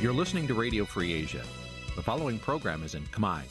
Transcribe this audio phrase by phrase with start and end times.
[0.00, 1.44] You're listening to Radio Free Asia.
[1.96, 3.42] The following program is in Khmer.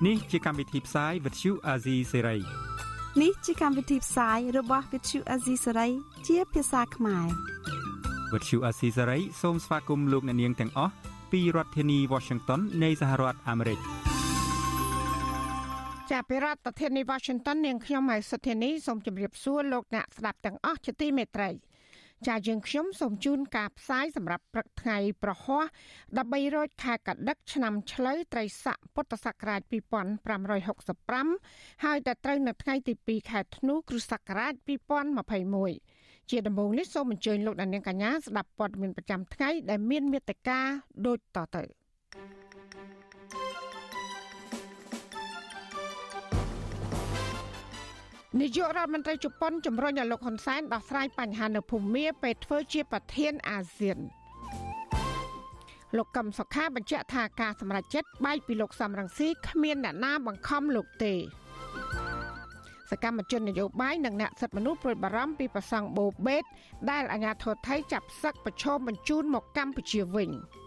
[0.00, 2.20] Nǐ chi càm bi tiệp xáy vệt chiu a zì sê
[3.22, 5.90] នេះជាកម្មវិធីផ្សាយរបស់ Vithu Azisari
[6.26, 7.26] ជាភាសាខ្មែរ
[8.32, 10.92] វិទ្យុអាស៊ីសេរីសូមស្វាគមន៍លោកអ្នកនាងទាំងអស់
[11.32, 13.97] ពីរដ្ឋធានី Washington នៃសហរដ្ឋអាមេរិក
[16.11, 21.49] ចាប់ពីរដ្ឋធានី Washington នាងខ្ញុំហៃសុធានីសូមជម្រាបសួរលោកអ្នកស្ដាប់ទាំងអស់ជាទីមេត្រី
[22.27, 25.65] ចាយើងខ្ញុំសូមជូនការផ្សាយសម្រាប់ព្រឹកថ្ងៃប្រហ័ស
[26.09, 29.61] 13រោចខែកដិកឆ្នាំឆ្លូវត្រីស័កពុទ្ធសករាជ
[30.67, 34.53] 2565ហើយដល់ត្រូវនៅថ្ងៃទី2ខែធ្នូគ្រិស្តសករាជ
[35.61, 40.59] 2021ជាដំបូងនេះសូមអញ្ជើញលោកដានៀងកញ្ញាស្ដាប់ព័ត៌មានប្រចាំថ្ងៃដែលមានមេត្តា
[41.05, 41.63] ដូចតទៅ
[48.37, 53.99] នាយករដ្ឋមន្ត្រីជប៉ុនជំរុញឲ្យលោកហ៊ុនសែនដោះស្រាយបញ្ហានៅភូមាពេលធ្វើជាប្រធានអាស៊ាន
[55.97, 61.13] លោកកឹមសុខាបញ្ជាក់ថាការសម្រេចចិត្តបែកពីលោកសំរងស៊ីគ្មានអ្នកណាបង្ខំលោកទេ
[62.89, 66.43] សកម្មជននយោបាយនិងអ្នកសិទ្ធិមនុស្សព្រួយបារម្ភពីប្រសង់បូបេត
[66.91, 70.29] ដែលអាញាធរថៃចាប់សឹកប្រឈមបញ្ជូនមកកម្ពុជាវិញ។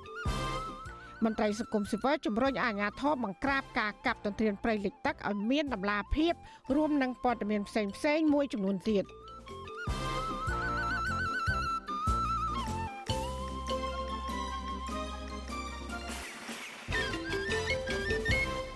[1.25, 6.35] មន្ត្រីសង្គមស៊ីវិលជំរុញអាជ្ញាធរបង្ក្រាបការកាប់ទន្ទ្រានព្រៃលិចទឹកឲ្យមានដំណាភាព
[6.75, 9.05] រួមនឹងព័ត៌មានផ្សេងផ្សេងមួយចំនួនទៀត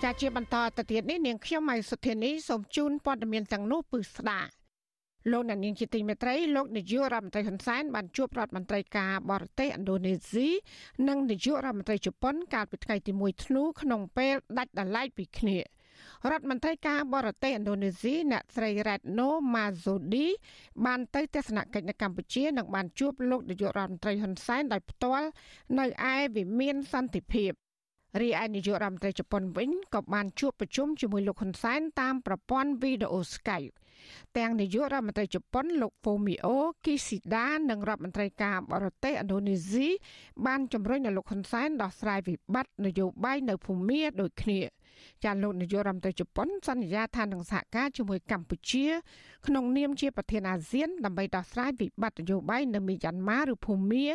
[0.03, 4.56] ចាជាបន្តទៅទៀតនេះនាងខ្ញុំម៉ៃសុធានីសូមជូនព័ត៌មានទាំងនោះពឺស្ដាប់
[5.31, 10.47] លោកអ្នកនាងជាទីមេត្រីលោកនាយករដ្ឋមន្ត្រីហ៊ុនសែនបានជួបរដ្ឋមន្ត្រីការបរទេសឥណ្ឌូនេស៊ី
[11.07, 15.57] និងនាយករដ្ឋមន្ត្រីជប៉ុនកាលពីថ្ងៃទី1ធ្នូក្នុងពេលដាច់ដライពីគ្នា
[16.31, 20.27] រដ្ឋមន្ត្រីការបរទេសឥណ្ឌូនេស៊ីអ្នកស្រី Retno Marsudi
[20.85, 25.27] បានទៅទស្សនកិច្ចនៅកម្ពុជានិងបានជួបលោកនាយករដ្ឋមន្ត្រីហ៊ុនសែនដោយផ្ទាល់
[25.79, 27.51] នៅឯវិមានសន្តិភាព
[28.21, 33.75] រីឯនាយករដ្ឋមន្ត្រីជប៉ុនវិញក៏បានជួបប្រជុំជាមួយលោកហ៊ុនសែនតាមប្រព័ន្ធវីដេអូ Skype
[34.37, 39.87] ទាំងនាយករដ្ឋមន្ត្រីជប៉ុនលោក Fumio Kishida និងរដ្ឋមន្ត្រីការបរទេសឥណ្ឌូនេស៊ី
[40.45, 44.59] បានជំរុញឲ្យលោកហ៊ុនសែនដោះស្រាយវិបត្តិនយោបាយនៅភូមាដូចគ្នា
[45.23, 48.85] ចាលោកនាយករដ្ឋមន្ត្រីជប៉ុនសន្យាថានឹងសហការជាមួយកម្ពុជា
[49.47, 54.05] ក្នុងនាមជាប្រធានអាស៊ានដើម្បីដោះស្រាយវិបត្តិនយោបាយនៅមីយ៉ាន់ម៉ាឬភូមា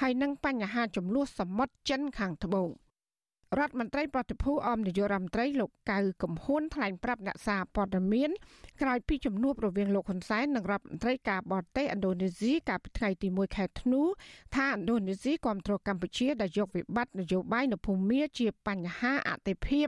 [0.00, 2.70] ហើយនិងបញ្ហាចំនួនសមុទ្រចិនខាងត្បូង។
[3.58, 8.30] រដ្ឋមន្ត្រីប្រតិភូអមនាយករដ្ឋមន្ត្រីលោកកៅកំហួនថ្លែងប្រាប់អ្នកសារព័ត៌មាន
[8.82, 14.02] ក្រោយពីជំនួបរវាងលោកហ៊ុនសែននិងរដ្ឋមន្ត្រីការបរទេសឥណ្ឌូនេស៊ីកាលពីថ្ងៃទី1ខែធ្នូ
[14.56, 19.86] ថាឥណ្ឌូនេស៊ីគាំទ្រកម្ពុជាដែលយកវិបត្តិនយោបាយនៅភូមាជាបញ្ហាអតិភិប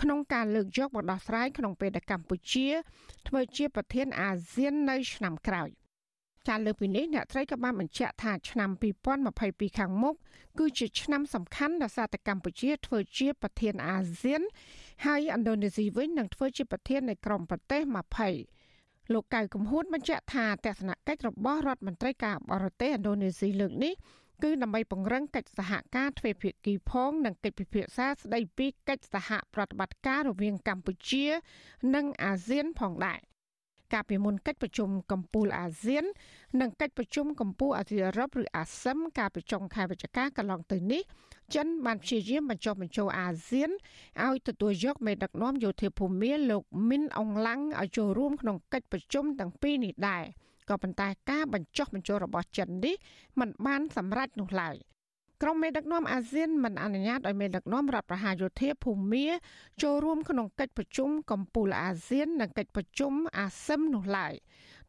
[0.00, 2.68] ក្នុងការលើកយកមកដោះស្រាយក្នុងពេលដែលកម្ពុជា
[3.28, 5.70] ធ្វើជាប្រធានអាស៊ាននៅឆ្នាំក្រោយ
[6.48, 8.70] ចាលើពីនេះអ្នកត្រីក៏បានបញ្ជាក់ថាឆ្នាំ
[9.24, 10.14] 2022ខាងមុខ
[10.58, 14.42] គឺជាឆ្នាំសំខាន់ដែលសារតែកម្ពុជាធ្វើជាប្រធានអាស៊ាន
[15.06, 17.80] ហើយឥណ្ឌូនេស៊ីវិញនឹងធ្វើជាប្រធាននៃក្រុមប្រទេស
[18.46, 23.94] 20លោកកៅកំហួនបញ្ជាក់ថាទស្សនកិច្ចរបស់រដ្ឋមន្ត្រីការបរទេសឥណ្ឌូនេស៊ីលើកនេះ
[24.42, 31.26] គឺដើម្បីពង្រឹងកិច្ចសហការទ្វេភាគីផង និងកិច្ចពិភាក្សាស្ដីពីកិច្ចសហប្រតិបត្តិការរវាងកម្ពុជា
[31.94, 33.20] និងអាស៊ានផងដែរ
[33.92, 36.04] កាលពីមុនកិច្ចប្រជុំកម្ពុជាអាស៊ាន
[36.60, 41.02] និងកិច្ចប្រជុំកម្ពុជាអាស៊ីអឺរ៉ុបឬអាស៊ឹមកាលពីចុងខែវិច្ឆិកាកន្លងទៅនេះ
[41.54, 43.70] ចិនបានព្យាយាមបញ្ចុះបញ្ចូលអាស៊ាន
[44.24, 50.24] ឲ្យទទួលយកមេដឹកនាំយោធាភូមិលោកមីនអងឡាំងឲ្យចូលរួមក្នុងកិច្ចប្រជុំទាំងពីរនេះដែរ
[50.68, 52.94] ក៏ប៉ុន្តែការបញ្ចុះបញ្ចូលរបស់ចិននេះ
[53.40, 54.76] มันបានសម្រេចនោះឡើយ។
[55.42, 59.26] ក្រុមមេដឹកនាំអាស៊ានមិនអនុញ្ញាតឲ្យមេដឹកនាំរដ្ឋប្រហារយោធាភូមា
[59.82, 64.34] ចូលរួមក្នុងកិច្ចប្រជុំកំពូលអាស៊ាននិងកិច្ចប្រជុំអាស៊ឹមនោះឡើយ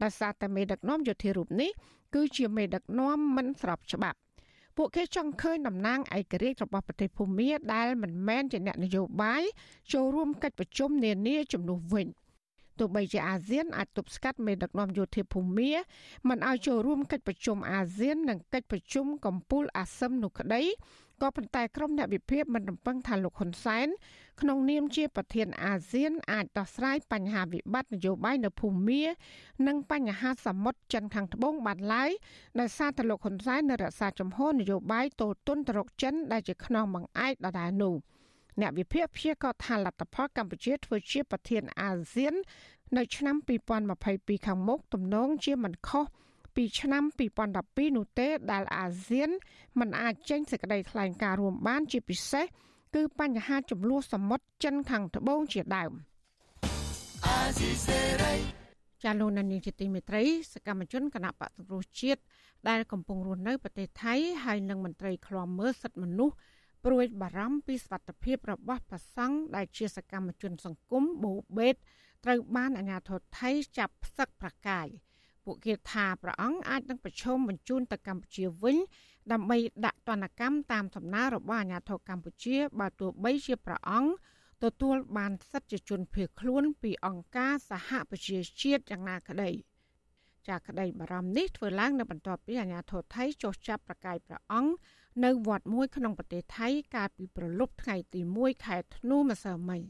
[0.04, 1.72] ដោយសារតែមេដឹកនាំយោធារូបនេះ
[2.16, 4.18] គឺជាមេដឹកនាំមិនស្របច្បាប់
[4.78, 9.44] ពួកគេចង់ឃើញតំណាងឯករាជ្យរបស់ប្រទេសភូមាដែលមិនមែនជាអ្នកនយោបាយ
[9.94, 12.08] ចូលរួមកិច្ចប្រជុំនានាជំនួសវិញ។
[12.80, 15.72] ទោះបីជាអាស៊ានអាចទប់ស្កាត់មេដឹកនាំយោធាភូមា
[16.30, 20.64] មិនឲ្យចូលរួមកិច្ចប្រជុំអាស៊ាននិងកិច្ចប្រជុំកម្ពុជាអាស៊ឹមនោះក្តី
[21.22, 23.88] ក៏ប៉ុន្តែក្រុមអ្នកវិភាគមិនរំពឹងថាលោកហ៊ុនសែន
[24.42, 29.04] ក្នុងនាមជាប្រធានអាស៊ានអាចដោះស្រាយបញ្ហាវិបត្តិនយោបាយនៅភូមា
[29.68, 32.12] និងបញ្ហាសមុទ្រចិនខាងត្បូងបានឡើយ
[32.60, 37.96] ដោយសារតែលោកហ៊ុនសែននៅរក្សាជំហរនយោបាយទល់ទន់ទៅរកចិនដែលជាខ្នងបង្អែកដដែលនោះ។
[38.62, 42.34] អ្នកវិភាគព្យាករថាលទ្ធផលកម្ពុជាធ្វើជាប្រធានអាស៊ាន
[42.98, 43.36] នៅឆ្នាំ
[43.92, 46.06] 2022ខាងមុខទំនងជាមិនខុស
[46.56, 47.04] ពីឆ្នាំ
[47.50, 49.30] 2012នោះទេដែលអាស៊ាន
[49.80, 52.46] មិនអាចចេញសេចក្តីថ្លែងការណ៍រួមបានជាពិសេស
[52.96, 55.92] គឺបញ្ហាចំនួនសមុទ្រចិនខាងត្បូងជាដើម
[59.04, 60.24] ចាលោកនានីជាទីមេត្រី
[60.54, 62.22] សកម្មជនគណៈបកសង្គ្រោះជាតិ
[62.70, 66.36] ដែលកំពុងរស់នៅប្រទេសថៃហើយនិងមន្ត្រីឃ្លាំមើលសិទ្ធិមនុស្ស
[66.86, 71.76] ព្រួយបារម្ភពីសុវត្ថិភាពរបស់ប្រសង់ដែលជាសកម្មជនសង្គមបូបេត
[72.24, 74.88] ត្រូវបានអាជ្ញាធរថៃចាប់ផ្សឹកប្រកាយ
[75.46, 78.78] ពួកគេថាព្រះអង្គអាចនឹងប្រឈមបញ្ជូនទៅកម្ពុជាវិញ
[79.32, 84.12] ដើម្បីដាក់ទណ្ឌកម្មតាមសំណើរបស់អាជ្ញាធរកម្ពុជាបើទោះបីជាព្រះអង្គ
[84.64, 89.52] ទទួលបានសិទ្ធិជាជនភៀសខ្លួនពីអង្គការសហប្រជាជាតិយ៉ាងណាក្តី
[90.48, 94.72] ចាក្តីបារម្ភនេះធ្វើឡើងនៅបន្ទាប់ពីអាជ្ញាធរថៃចុះចាប់ប្រកាយព្រះអង្គ
[95.22, 99.82] នៅវត្តមួយក្នុងប្រទេសថៃកាលពីប្រលប់ថ្ងៃទី1ខែធ្នូម្សិលមិញ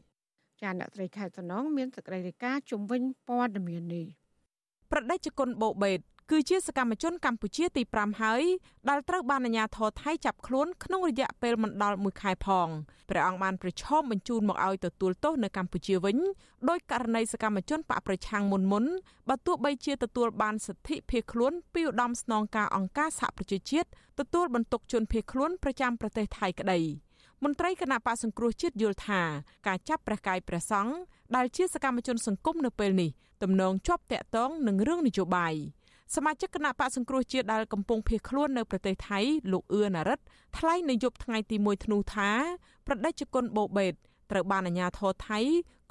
[0.61, 4.05] ចាអ្នកស្រីខែសំណងមានសេចក្តីរាយការណ៍ជំវិញព័ត៌មាននេះ
[4.91, 5.99] ប្រដេជគុណបូបេត
[6.31, 8.43] គឺជាសកម្មជនកម្ពុជាទី5ហើយ
[8.89, 12.67] ដែលត្រូវបានអាជ្ញាធរថៃចាប់ខ្លួនក្នុងរយៈពេលមិនដល់1ខែផង
[13.09, 16.17] ព្រះអង្គបានប្រឈមបញ្ជូនមកឲ្យទទួលទោសនៅកម្ពុជាវិញ
[16.69, 18.85] ដោយករណីសកម្មជនបកប្រឆាំងមុនមុន
[19.29, 23.87] បើទោះបីជាទទួលបានសិទ្ធិភៀសខ្លួនពីឧត្តមស្នងការអង្គការសហប្រជាជាតិ
[24.19, 26.79] ទទួលបន្ទុកជនភៀសខ្លួនប្រចាំប្រទេសថៃក្តី
[27.43, 29.21] មន្ត្រីគណៈបកសង្គ្រោះជាតិយល់ថា
[29.67, 30.93] ការចាប់ព្រះកាយព្រះសង្ឃ
[31.35, 33.09] ដែលជាសកម្មជនសង្គមនៅពេលនេះ
[33.43, 35.55] ទំនងជាប់តាក់ទងនឹងរឿងនយោបាយ
[36.15, 39.19] សមាជិកគណៈបកសង្គ្រោះជាតិដែលកំពុងភៀសខ្លួននៅប្រទេសថៃ
[39.51, 40.23] លោកអឿនរិទ្ធ
[40.57, 42.29] ថ្លែងនៅយប់ថ្ងៃទី1ធ្នូថា
[42.87, 43.93] ប្រដេជគុណបូបេត
[44.31, 45.39] ត្រូវបានអាជ្ញាធរថៃ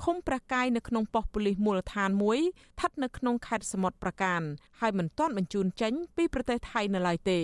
[0.02, 4.40] ឃុំប្រកាយនៅក្នុងប៉ុស្តិ៍ប៉ូលីសមូលដ្ឋានមួយស្ថិតនៅក្នុងខេត្តសមុទ្រប្រការ
[4.80, 7.40] ហើយមិនទាន់បញ្ជូនចេញពីប្រទេសថៃនៅឡើយទេ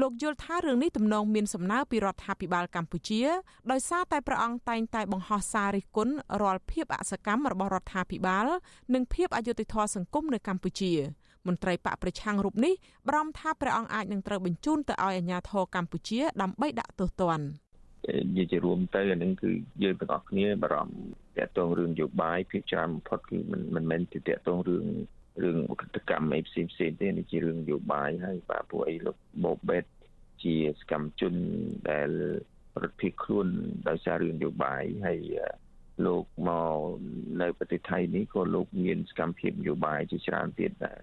[0.00, 3.22] លោកយល់ថារឿងនេះទំនងមានសំណើពីរដ្ឋាភិបាលកម្ពុជា
[3.70, 8.46] ដោយសារតែព្រះអង្គតែងតែបង្ហោះសាររិះគន់រាល់ភាពអសកម្មរបស់រដ្ឋាភិបាល
[8.94, 10.92] និងភាពអយុត្តិធម៌សង្គមនៅកម្ពុជា
[11.48, 12.74] មន្ត្រីបកប្រឆាំងរូបនេះ
[13.06, 17.46] បារម្ភថាព្រះអង្គអាចនឹងត្រូវបញ្ជូនទៅឲ្យអាជ្ញាធរកម្ពុជាដើម្បីដាក់ទោសទណ្ឌ
[18.26, 19.50] និយាយជារួមទៅអានឹងគឺ
[19.82, 20.94] យើងទាំងអស់គ្នាបារម្ភ
[21.38, 24.86] តាក់ទងរឿងនយោបាយភាគច្រើនបំផុតគឺមិនមិនមែនទៅតាក់ទងរឿង
[25.42, 29.84] រឿងអកតកម្មអីផ្សេងផ្សេងទេនេះជារឿងនយោបាយហើយបាទពួកអីលោកបូបេត
[30.42, 31.34] ជាសកម្មជន
[31.90, 32.10] ដែល
[32.74, 33.46] ប្រតិភិខ្លួន
[33.88, 35.20] ដោយសាររឿងនយោបាយហើយ
[36.06, 36.78] លោកមក
[37.42, 41.02] នៅប្រទេសថៃនេះក៏លោកមានសកម្មភាពនយោបាយជាច្រើនទៀតដែល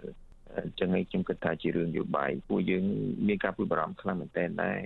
[0.58, 2.84] អញ្ចឹងឯងខ្ញុំគិតថាជារឿងនយោបាយពួកយើង
[3.28, 4.78] មានការព្រួយបារម្ភខ្លាំងមែនទែនដែរ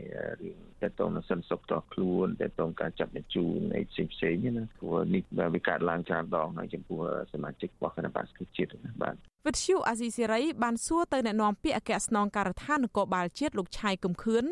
[0.42, 5.24] រឿងតើតើនឹងសិនសុខតខ្លួនតើតើការចាប់បញ្ជូនអីផ្សេងផ្សេងណាព្រោះនេះ
[5.54, 7.00] វាកើតឡើងច្រើនដងហើយចំពោះ
[7.34, 9.16] សមាជិករបស់គណៈបក្សជាតិណាបាទ
[9.48, 14.46] វិទ្យុអាស៊ីសេរីបានសួរទៅអ្នកនាំពាក្យអគ្គស្នងការដ្ឋាននគរបាលជាតិលោកឆៃកំខឿន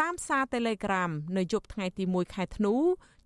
[0.00, 2.74] តាមសារ Telegram នៅយប់ថ្ងៃទី1ខែធ្នូ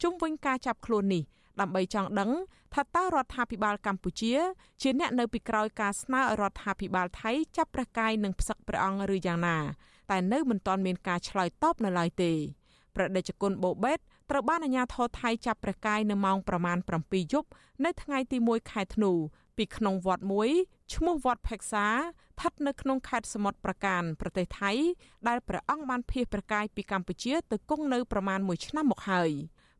[0.02, 1.22] ជុំវិញការចាប់ខ្លួននេះ
[1.60, 2.30] ដើម្បីចង់ដឹង
[2.74, 4.34] ថាតើរដ្ឋាភិបាលកម្ពុជា
[4.82, 9.58] ជាអ្នកនៅពីក្រោយការស្នើឲ្យរដ្ឋាភិបាលថៃចាប់ព្រះកាយនិងផ្សឹកព្រះអង្គឬយ៉ាងណា
[10.10, 12.32] តែនៅមិនទាន់មានការឆ្លើយតបនៅឡើយទេ
[12.96, 13.98] ប្រដេជគុណបូបេត
[14.30, 17.48] ត្រូវបានអាជ្ញាធរថៃចាប់ព្រះកាយនៅម៉ោងប្រមាណ7យប់
[17.84, 19.12] នៅថ្ងៃទី1ខែធ្នូ
[19.56, 20.50] ពីក្នុងវត្តមួយ
[20.94, 24.72] ឈ្មោះវត្តផេកសាស្ថិតនៅក្នុងខេត្តសមុទ្រប្រការប្រទេសថៃ
[25.28, 29.30] ដែលព្រះអង្គបានភៀសព្រះកាយពីកម្ពុជាទៅគង់នៅប្រមាណ1ឆ្នាំមកហើយ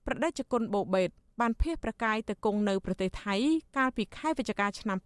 [0.06, 1.10] ប្រដេជគុណបូបេត
[1.40, 3.36] បានភៀសប្រកាយទៅគង់នៅប្រទេសថៃ
[3.76, 4.98] កាលពីខែវិច្ឆិកាឆ្នាំ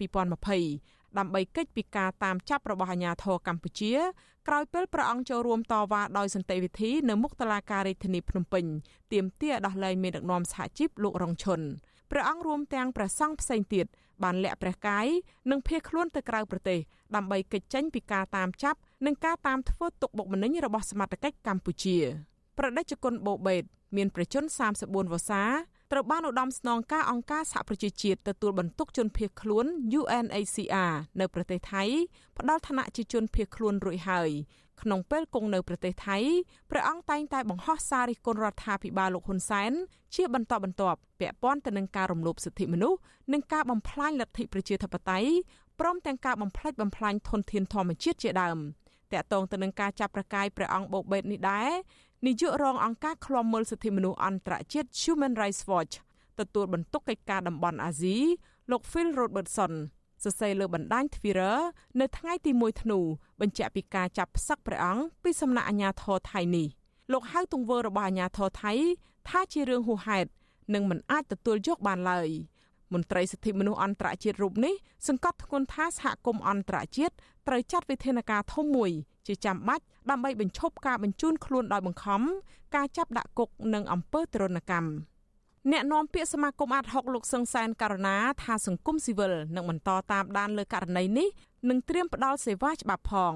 [0.57, 3.95] 2020ដើម្បីកិច្ចពីការតាមចាប់របស់អាជ្ញាធរកម្ពុជា
[4.49, 8.65] ក្រោយពេលព្រះអង្គចូលរួមតវ៉ាដោយសន្តិវិធីនៅមុខតុលាការរាជធានីភ្នំពេញ
[9.13, 11.61] ទាមទារដោះលែងមេដឹកនាំសហជីពលោករងឈុន
[12.11, 13.87] ព្រះអង្គរួមទាំងព្រះសង្ឃផ្សេងទៀត
[14.23, 15.07] បានលាក់ព្រះកាយ
[15.51, 16.79] និងភៀសខ្លួនទៅក្រៅប្រទេស
[17.15, 21.97] ដើម្បីកិច្ចចេញពីការតាមចាប់និងការតាមធ្វើទុកបុកម្នេញរបស់សមត្ថកិច្ចកម្ពុជា
[22.59, 23.63] ប្រដេជគុណបូបេត
[23.97, 24.45] មានប្រជជន
[24.79, 25.43] 34វស្សា
[25.93, 29.67] ត្រូវបានឧត្តមស្នងការអង្គការសហប្រជាជាតិទទួលបន្ទុកជនភៀសខ្លួន
[29.99, 31.83] UNHCR នៅប្រទេសថៃ
[32.39, 34.31] ផ្ដល់ឋានៈជាជនភៀសខ្លួនរួចហើយ
[34.83, 36.19] ក្នុងពេលគង់នៅប្រទេសថៃ
[36.71, 39.73] ព្រះអង្គតែងតែបង្ហោះសាររិះគន់រដ្ឋាភិបាលលោកហ៊ុនសែន
[40.15, 42.99] ជាបន្តបន្ទាប់ពាក់ព័ន្ធទៅនឹងការរំលោភសិទ្ធិមនុស្ស
[43.33, 45.31] និងការបំផ្លាញលទ្ធិប្រជាធិបតេយ្យ
[45.81, 48.59] ព្រមទាំងការបំផ្លិចបំផ្លាញធនធានធម្មជាតិជាដើម
[49.13, 51.71] តាក់ទងទៅនឹងការចាប់ប្រកាយព្រះអង្គបូបេតនេះដែរ
[52.25, 55.95] នាយករងអង្គការឃ្លាំមើលសិទ្ធិមនុស្សអន្តរជាតិ Human Rights Watch
[56.39, 58.17] ទទួលបន្ទុកកិច្ចការតំបន់អាស៊ី
[58.71, 59.73] លោក Phil Robertson
[60.25, 61.57] សរសេរលើបណ្ដាញ Twitter
[62.01, 62.99] នៅថ្ងៃទី1ធ្នូ
[63.41, 66.67] បញ្ជាក់ពីការចាប់ផ្សឹកព្រះអង្គពីសំណាក់អាជ្ញាធរថៃនេះ
[67.13, 68.73] លោកហៅទង្វើរបស់អាជ្ញាធរថៃ
[69.29, 70.29] ថាជារឿងហួសហេតុ
[70.75, 72.29] និងមិនអាចទទួលយកបានឡើយ
[72.93, 74.75] មន្ត្រីសិទ្ធិមនុស្សអន្តរជាតិរូបនេះ
[75.09, 77.15] សង្កត់ធ្ងន់ថាសហគមន៍អន្តរជាតិ
[77.47, 78.91] ត្រូវចាត់វិធានការធំមួយ
[79.27, 82.23] ជាចាំបាច់ដើម្បីបញ្ឈប់ការបញ្ជូនខ្លួនដោយបង្ខំ
[82.75, 84.91] ការចាប់ដាក់គុកនិងអំពើទរណកម្ម
[85.73, 91.29] អ្នកនាំពាក្យសមាគមអាត់ហុកលោកសឹងសែនករណាថាសង្គមស៊ីវិលនឹងបន្តតាមដានលើករណីនេះ
[91.69, 93.35] និងត្រៀមផ្ដល់សេវាច្បាប់ផង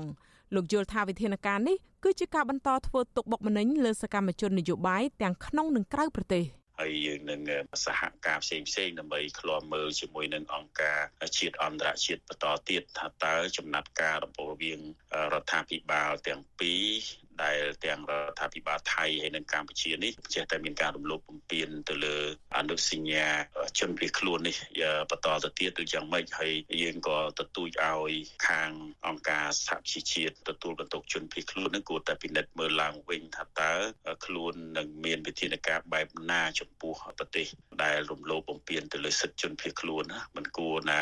[0.54, 7.40] លោកយល់ថាវិធានការនេះគឺជាការបន្តធ្វើទុកបុកម្នេញលើសកម្មជននយោបាយទាំងក្នុងនិងក្រៅប្រទេស ហើយយើងនឹង
[7.84, 11.00] សហការផ្សេងផ្សេងដើម្បីឃ្លាំមើលជាមួយនឹងអង្គការ
[11.38, 14.80] ជាតិអន្តរជាតិបន្តទៀតថាតើចំណាត់ការរបស់វាង
[15.32, 16.84] រដ្ឋាភិបាលទាំងពីរ
[17.42, 22.16] ដែលទាំងរដ្ឋាភិបាលថៃហើយនិងកម្ពុជានេះចេះតែមានការរំលោភបំពានទៅលើ
[22.56, 23.26] អនុសញ្ញា
[23.78, 24.56] ជនភៀសខ្លួននេះ
[25.10, 28.12] បន្តទៅទៀតឬយ៉ាងម៉េចហើយយើងក៏ទទូចឲ្យ
[28.48, 28.70] ខាង
[29.06, 33.72] អង្គការសហជីវជាតិទទួលបន្ទុកជនភៀសខ្លួននឹងគួរតែពិនិត្យមើលឡើងវិញថាតើ
[34.24, 37.46] ខ្លួននឹងមានវិធានការបែបណាចំពោះប្រទេស
[37.82, 41.00] ដែលរំលោភបំពានទៅលើសិទ្ធិជនភៀសខ្លួនណាមិនគួរណា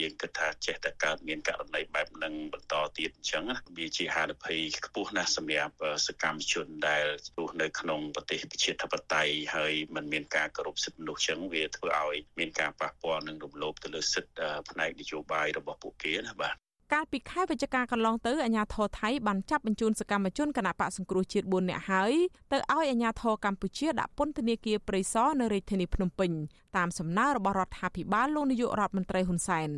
[0.00, 3.44] យើងគិតថាចេះតែកើតមានករណីបែបហ្នឹងបន្តទៀតអញ្ចឹង
[3.76, 5.71] វាជាហានិភ័យខ្ពស់ណាស់សម្រាប់
[6.06, 7.04] សកម្មជនដែល
[7.38, 16.54] រស់នៅក្នុងប្រទេសប្រជាធិបតេយ្យហើយมันមានការគោរពសិទ្ធិមនុស្សចឹងវាធ្វើឲ្យមានការប៉ះពាល់នឹងរំលោភទៅលើសិទ្ធិផ្នែកនយោបាយរបស់ពួកគេណាបាទ
[16.92, 22.12] កាលពីខែវិច្ឆិកាកន្លងទៅអាជ្ញាធរថៃបានចាប់បញ្ជូនសកម្មជនគណបកសង្គ្រោះជាតិ4នាក់ហើយ
[22.52, 26.30] ទៅឲ្យអាជ្ញាធរកម្ពុជាដាក់ពន្ធនាគារព្រៃសរនៅរាជធានីភ្នំពេញ
[26.76, 29.70] តាមសំណើរបស់រដ្ឋាភិបាលលោកនាយករដ្ឋមន្ត្រីហ៊ុនសែន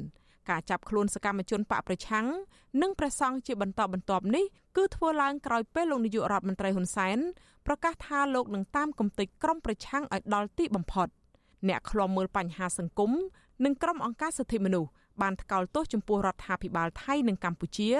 [0.51, 2.27] ការចាប់ខ្លួនសកម្មជនបកប្រឆាំង
[2.83, 4.45] និងប្រសង់ជាបន្តបន្ទាប់នេះ
[4.77, 7.19] គឺធ្វើឡើងក្រោយពេលលោកនាយករដ្ឋមន្ត្រីហ៊ុនសែន
[7.67, 11.09] ប្រកាសថាលោកនឹងតាមគំតិចក្រុមប្រឆាំងឲ្យដល់ទីបំផុត
[11.69, 13.11] អ្នកឃ្លាំមើលបញ្ហាសង្គម
[13.65, 14.91] និងក្រុមអង្គការសិទ្ធិមនុស្ស
[15.23, 17.91] បានថ្កោលទោសចំពោះរដ្ឋាភិបាលថៃនិងកម្ពុជា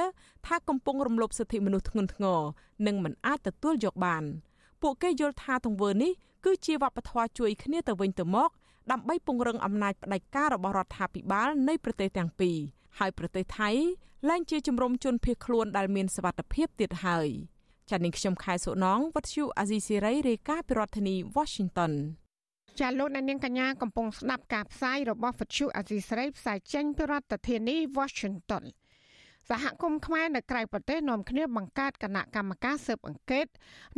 [0.47, 2.41] ថាកំពុងរំលោភសិទ្ធិមនុស្សធ្ងន់ធ្ងរ
[2.87, 4.25] និងមិនអាចទទួលយកបាន
[4.83, 6.13] ពួកគេយល់ថាទង្វើនេះ
[6.45, 8.51] គឺជាវប្បធម៌ជួយគ្នាទៅវិញទៅមក
[8.93, 12.57] ដើម្បីពង្រឹងអំណាចផ្ដាច់ការរបស់រដ្ឋាភិបាលនៃប្រទេសទាំងពីរ
[12.99, 13.71] ហើយប្រទេសថៃ
[14.31, 17.29] ឡើងជាជំរំជនភៀសខ្លួនដែលមានសវត្ថភាពទៀតហើយ
[17.91, 21.93] ចា៎នាងខ្ញុំខែសុណងវັດឈូអាស៊ីសេរីរាយការណ៍ពីរដ្ឋធានី Washington
[22.81, 28.63] ចាលោកអ្នកនាងកញ្ញាកំពុងស្ដាប់ការផ្សាយរបស់វិទ្យុអាស៊ីសេរីផ្សាយចេញពីរដ្ឋធានី Washington
[29.49, 33.47] សហគមន៍ខ្មែរនៅក្រៅប្រទេសនាំគ្នាបង្កើតគណៈកម្មការស៊ើបអង្កេត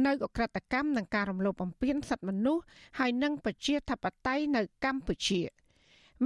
[0.07, 2.63] នៅអក្រិតកម្មនិងការរំលោភបំពានសិទ្ធិមនុស្ស
[2.99, 5.43] ហើយនិងប្រជាធិបតេយ្យនៅកម្ពុជា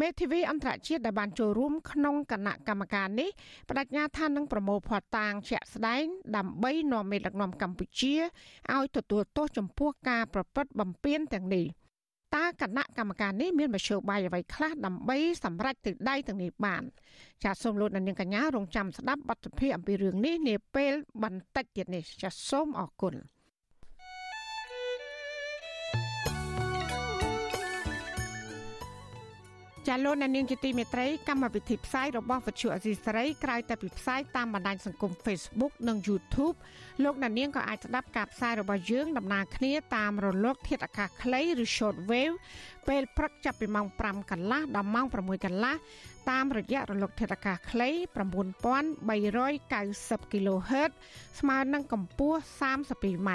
[0.00, 3.30] មេធាវីអន្តរជាតិដែលបានចូលរួមក្នុងគណៈកម្មការនេះ
[3.68, 6.04] បដិញ្ញាថានឹងប្រមូលភស្តុតាងជាក់ស្ដែង
[6.36, 8.14] ដើម្បីនាំមេដឹកនាំកម្ពុជា
[8.72, 11.66] ឲ្យទទួលទោសចំពោះការប្រព្រឹត្តបំពានទាំងនេះ។
[12.36, 16.82] តើគណៈកម្មការនេះមានមធ្យោបាយអ្វីខ្លះដើម្បីសម្រេចទិដៅទាំងនេះបាន
[17.44, 23.14] ចាសសូមលោកនាងកញ្ញារងចាំស្ដាប់បទសភាអំពីរឿងនេះនាពេលបន្តិចទៀតនេះចាសសូមអរគុណ
[29.88, 36.56] ចាលោកអ្នកនាងជាទីមេត្រីកម្មវិធីផ្សាយរបស់វិទ្យុអេស៊ីសរ៉ៃក្រៅតែពីផ្សាយតាមបណ្ដាញសង្គម Facebook និង YouTube
[37.04, 42.34] លោកអ្នកនាងក៏អាចស្ដាប់ការផ្សាយរបស់យើងដំណើរគ្នាតាមរលក ធាតុអាកាសខ្លីឬ Shortwave
[42.88, 45.74] ពេលព្រឹកចាប់ពីម៉ោង5កន្លះដល់ម៉ោង6កន្លះ
[46.30, 47.88] តាមរយៈរលកធាតុអាកាសខ្លី
[49.10, 50.90] 9390 kHz
[51.40, 53.30] ស្មើនឹងកម្ពស់ 32m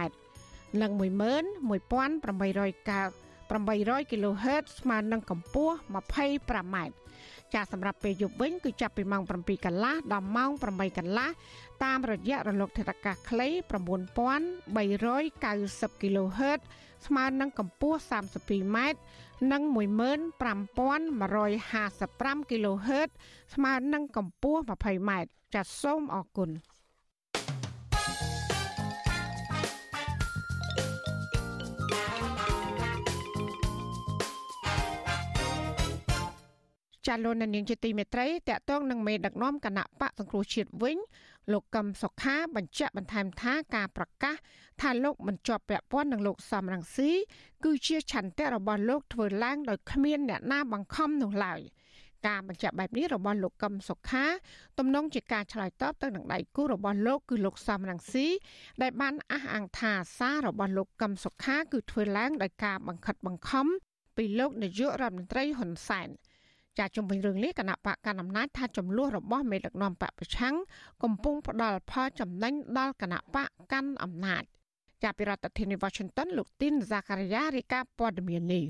[0.81, 6.77] និង11890 800 kHz ស្មើនឹងកម្ពស់ 25m
[7.53, 11.29] ចាសសម្រាប់ពេលយប់វិញគឺចាប់ពីម៉ោង7កន្លះដល់ម៉ោង8កន្លះ
[11.83, 16.59] តាមរយៈរលកធាតុអាកាសខ្លី9390 kHz
[17.07, 18.77] ស្មើនឹងកម្ពស់ 32m
[19.51, 23.09] និង15155 kHz
[23.53, 25.11] ស្មើនឹងកម្ពស់ 20m
[25.53, 26.49] ចាសសូមអរគុណ
[37.07, 40.97] ចាលោកនាងជាទីមេត្រីតកតងនឹងមេដឹកនាំគណៈបកសង្គ្រោះជាតិវិញ
[41.51, 44.35] លោកកឹមសុខាបញ្ជាក់បន្ថែមថាការប្រកាស
[44.81, 47.11] ថាលោកមិនជាប់ពាក់ព័ន្ធនឹងលោកសំរងស៊ី
[47.63, 51.61] គឺជាឆន្ទៈរបស់លោកធ្វើឡើងដោយគ្មានអ្នកណាបង្ខំនោះឡើយ
[52.27, 54.25] ការបញ្ជាក់បែបនេះរបស់លោកកឹមសុខា
[54.77, 58.27] ទំនងជាការឆ្លើយតបទៅនឹងដៃគូរបស់លោកគឺលោកសំរងស៊ី
[58.81, 63.67] ដែលបានអះអាងថាសាររបស់លោកកឹមសុខាគឺធ្វើឡើងដោយការបង្ខិតបង្ខំ
[64.17, 66.09] ពីលោកនាយករដ្ឋមន្ត្រីហ៊ុនសែន។
[66.79, 70.55] ចាជំវិញរឿងនេះគណៈបកកណ្ដាលអំណាចថាចំនួនរបស់មេដឹកនាំបកប្រឆាំង
[71.03, 74.43] កំពុងផ្ដល់ផលចំណេញដល់គណៈបកកាន់អំណាច
[75.03, 78.65] ចាប់ពីរដ្ឋធានី Washington លោកទីនហ្សាការីយ៉ារាយការណ៍ព័ត៌មាននេះ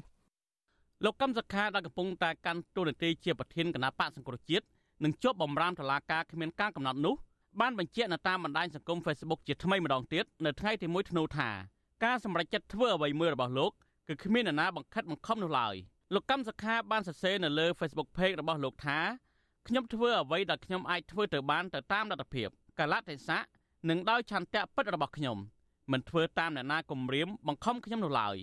[1.04, 4.66] លោកកឹមសុខាដែលកំពុងតែកាន់តួនាទីជាប្រធានគណៈបកសង្គ្រោះជាតិ
[5.04, 7.16] នឹងជាប់បំរាមតុលាការគ្មានការកំណត់នោះ
[7.62, 11.50] បានបញ្ជាក់នៅតាមបណ្ដាញសង្គម Facebook ជាថ្មីម្ដងទៀតនៅថ្ងៃទី1ធ្នូថា
[12.06, 13.72] ការសម្រេចចិត្តធ្វើអ្វីមួយរបស់លោក
[14.08, 15.76] គឺគ្មាននរណាបង្ខិតបង្ខំនោះឡើយ។
[16.14, 19.00] លោកកម្មសខាបានសរសេរនៅលើ Facebook Page របស់លោកថា
[19.68, 22.48] ខ្ញុំធ្វើអ្វីដែលខ្ញុំអាចធ្វើទៅបានទៅតាមលទ្ធភាព
[22.80, 23.42] កលៈទេសៈ
[23.90, 25.38] និងដោយឆន្ទៈពិតរបស់ខ្ញុំ
[25.92, 28.36] មិនធ្វើតាមអ្នកណាគំរាមបង្ខំខ្ញុំនោះឡើយ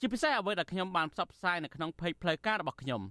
[0.00, 3.02] ជាពិសេសអ្វីដែលខ្ញុំបានផ្សព្វផ្សាយនៅក្នុង Page ផ្លូវការរបស់ខ្ញុំ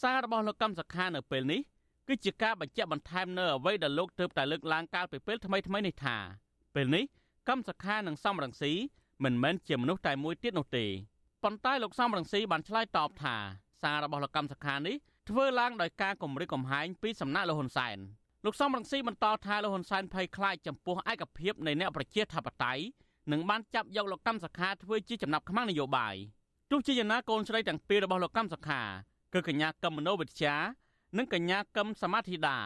[0.00, 1.60] សាររបស់លោកកម្មសខានៅពេលនេះ
[2.08, 6.16] គឺជាការបញ្ជាក់បន្ថែមនៅអ្វីដែលលោកទើបតែលើកឡើងកាលពីពេលថ្មីថ្មីនេះថា
[6.74, 7.04] ពេលនេះ
[7.48, 8.72] កម្មសខានិងសំរងស៊ី
[9.24, 10.86] មិនមែនជាមនុស្សតែមួយទៀតនោះទេ
[11.44, 13.36] ប៉ុន្តែលោកសំរងស៊ីបានឆ្លើយតបថា
[13.82, 14.96] សាររបស់លោកកម្មសខានេះ
[15.28, 17.98] ធ្វើឡើងដោយការគម្រិតកំហែងពីសំណាក់លោកហ៊ុនសែន
[18.44, 22.82] លោកសំរងស៊ីបន្តថាលោកហ៊ុនសែនភ័យខ្លាចចំពោះឯកភាពនៃអ្នកប្រជាធិបតេយ្យ
[23.32, 26.14] និងបានចាប់យកលោកកម្មសខាធ្វើជាចំណាប់ខ្មាំងនយោបាយ
[26.70, 28.82] ទោះជាយ៉ាងណាកូនស្រីទាំងពីររបស់លោកកម្មសខា
[29.34, 30.54] គឺកញ្ញាកឹមមនោវិជ្ជា
[31.18, 32.58] និងកញ្ញាកឹមសមាធិដា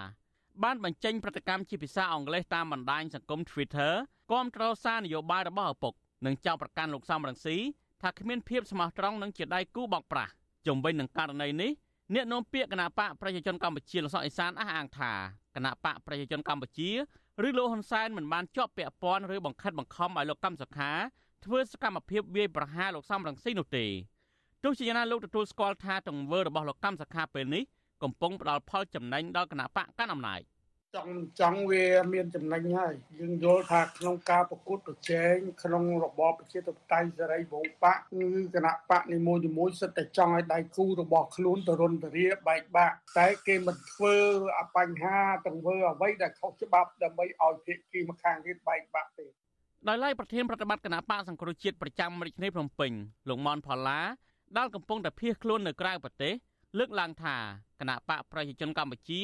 [0.63, 3.93] បានបញ្ចេញប្រតិកម្មជាភាសាអង់គ្លេសតាមបណ្ដាញសង្គម Twitter
[4.33, 5.93] គាំទ្រសារនយោបាយរបស់ឪពុក
[6.27, 7.57] និងចោទប្រកាន់លោកសំរងស៊ី
[8.03, 10.33] ថាគ្មានភាពស្មោះត្រង់និងជាដៃគូបោកប្រាស់
[10.67, 11.71] ជំវិញនឹងករណីនេះ
[12.15, 15.13] អ្នកនាំពាក្យគណៈបកប្រជាជនកម្ពុជាលោកសុកអេសានអះអាងថា
[15.55, 16.91] គណៈបកប្រជាជនកម្ពុជា
[17.47, 20.91] ឬលោកហ៊ុនសែនមិនបានជាប់ពាក់ព័ន្ធឬបង្ខិតបង្ខំឲ្យលោកកម្មសខា
[21.45, 23.87] ធ្វើសកម្មភាពវាយប្រហារលោកសំរងស៊ីនោះទេ
[24.65, 27.63] ទោះជាយ៉ាងណាលោកទទួលស្គាល់ថាទង្វើរបស់លោកកម្មសខាពេលនេះ
[28.03, 30.41] កំពុងផ្ដល់ផលចំណេញដល់គណៈបកកាន់អំណាច
[30.97, 44.15] ចង់ចង់វាមានចំណេញហើយយើងយល់ថាក្នុងការប្រកួតប្រជែងក្នុងរបបប្រជាធិបតេយ្យសេរីវង្សបកគឺគណៈបកនីមួយៗសិតតែចង់ឲ្យដៃគូរបស់ខ្លួនទៅរុនទៅរាបែកបាក់តែគេមិនធ្វើ
[44.59, 49.27] អបញ្ហាទង្វើអ្វីដែលខុសច្បាប់ដើម្បីឲ្យភាគីម្ខាងទៀតបែកបាក់ទេ
[49.89, 52.93] ដោយឡែកប្រធានប្រតិបត្តិគណៈបកសង្គ្រោះជាតិប្រចាំរាជធានីភ្នំពេញ
[53.29, 54.01] លោកមនផល្លា
[54.57, 56.33] ដែលកំពុងតែភៀសខ្លួននៅក្រៅប្រទេស
[56.79, 57.37] លើកឡើងថា
[57.81, 59.21] គណៈបកប្រជាជនកម្ពុជា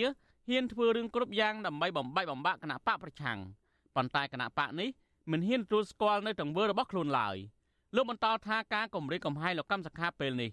[0.48, 3.38] ហ៊ានធ្វើរឿងគ្រប់យ៉ាងដើម្បីបំបែកបំបាក់គណៈបកប្រឆាំង
[3.96, 4.88] ប៉ុន្តែគណៈបកនេះ
[5.32, 7.36] មិនហ៊ានទទួលស្គាល់នៅទង្វើរបស់ខ្លួនឡើយ
[7.94, 10.50] លោកបន្តថាការគម្រិតកំហែងលោកកម្មសខាពេលនេះ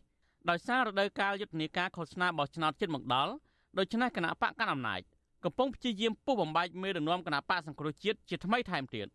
[0.49, 3.33] ដោយសាររដូវកាលយុទ្ធនាការឃោសនាបោះឆ្នោតជាតិមកដល់
[3.77, 5.01] ដូច្នេះគណៈបកកាន់អំណាច
[5.43, 9.07] កំពុងព្យាយាមពុះបំបែកមេដឹកនាំគណៈបកសង្គ្រោះជាតិជាថ្មីថែមទៀត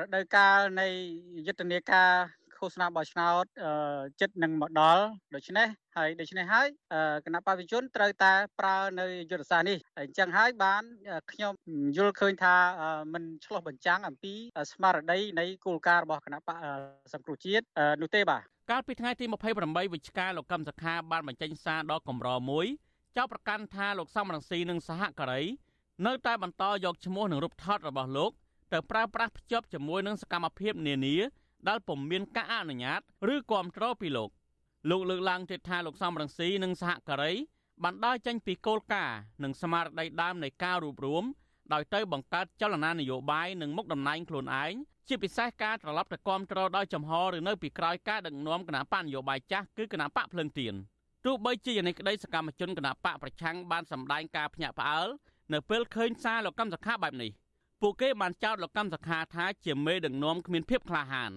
[0.00, 0.86] រដូវកាលនៃ
[1.46, 2.10] យុទ្ធនាការ
[2.60, 3.44] ឃោសនាបោះឆ្នោត
[4.20, 6.66] ចិត្តនឹងមកដល់ដូច្នេះហើយដូច្នេះហើយ
[7.24, 10.82] គណៈបព្វជិជនត្រូវតែប្រើនៅយុទ្ធសាស្ត្រនេះអញ្ចឹងហើយបាន
[11.32, 11.52] ខ្ញុំ
[11.96, 12.54] យល់ឃើញថា
[13.12, 14.34] มันឆ្លោះបញ្ចាំងអំពី
[14.72, 16.56] ស្មារតីនៃគោលការណ៍របស់គណៈបក
[17.12, 17.64] សង្គ្រោះជាតិ
[18.00, 19.24] នោះទេបាទកាលពីថ្ងៃទី
[19.54, 22.66] 28វិច្ឆិកាលោកកឹមសុខាបានបញ្ចេញសារដ៏កម្រមួយ
[23.16, 25.42] ចោទប្រកាន់ថាលោកសំរងស៊ីនិងសហការី
[26.06, 28.32] នៅតែបន្តយកឈ្មោះនិងរូបថតរបស់លោក
[28.72, 31.16] ទៅប្រើប្រាស់ភ្ជាប់ជាមួយនឹងសកម្មភាពនានា
[31.68, 33.00] ដែលពុំមានការអនុញ្ញាត
[33.34, 34.30] ឬគាំទ្រពីលោក
[34.90, 37.32] លោកលើកឡើងទៀតថាលោកសំរងស៊ីនិងសហការី
[37.82, 41.24] បានដើរចេញពីគោលការណ៍និងស្មារតីដើមនៃការរួបរวม
[41.72, 44.74] ដោយទៅបង្កើតចលនានយោបាយនិងមុខតំណែងខ្លួនឯង
[45.08, 50.74] ជាពិសេសការត្រឡប់ទៅគាំទ្រដោយចំហឬនៅពីក្រោយការដឹកនាំគណៈបកនយោបាយចាស់គឺគណៈបកភ្លឹងទៀន
[51.24, 55.08] ទោះបីជាយ៉ាងនេះក្តីសកម្មជនគណៈបកប្រឆាំងបានសម្ដែងការភ្ញាក់ផ្អើល
[55.52, 57.30] នៅពេលឃើញសារលោកកម្មសខាបែបនេះ
[57.80, 61.32] ពួកគេបានចោទលោកកម្មសខាថាជាមេដឹកនាំគ្មានភាពក្លាហាន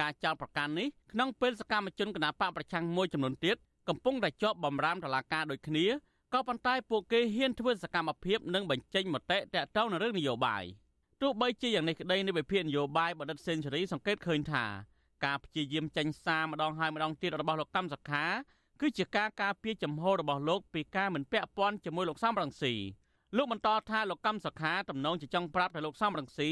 [0.00, 3.56] ការចោទប្រកាន់នេះក្នុងពេលសកម្មជនគណបកប្រឆាំងមួយចំនួនទៀត
[3.88, 5.86] កំពុងតែជាប់បំរាមតុលាការដូចគ្នា
[6.32, 10.64] ក៏ប៉ុន្តែពួកគេហ៊ានធ្វើសកម្មភាពនិងបញ្ចេញមតិតាក់ទងនឹងរឿងនយោបាយ
[11.22, 14.64] ទោះបីជាយ៉ាងនេះក្តីនៃវិភាគនយោបាយបណ្ឌិតសេនស៊ូរីសង្កេតឃើញថា
[15.24, 18.24] ការព្យាយាមចេញសារម្ដងហើយម្ដងទៀតរបស់លោកកម្មសខា
[18.80, 22.74] គឺជាការការពារចំហរបស់លោកពីការមិនពាក់ព័ន្ធជាមួយលោកសំរងស៊ី
[23.36, 26.50] លោកបន្តថាលោកកម្មសខាទំនងជាចង់ប្រាប់ទៅលោកសំរងស៊ី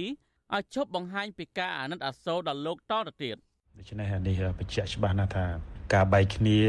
[0.57, 3.37] ឲ្យឈប់បង្ហាញពីការអាណិតអាសូរដល់លោកតទៅទៀត
[3.79, 5.47] ដូច្នេះនេះបញ្ជាក់ច្បាស់ណាស់ថា
[5.95, 6.61] ការបែកគ្នា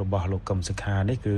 [0.00, 1.36] របស់លោកកឹមសុខានេះគឺ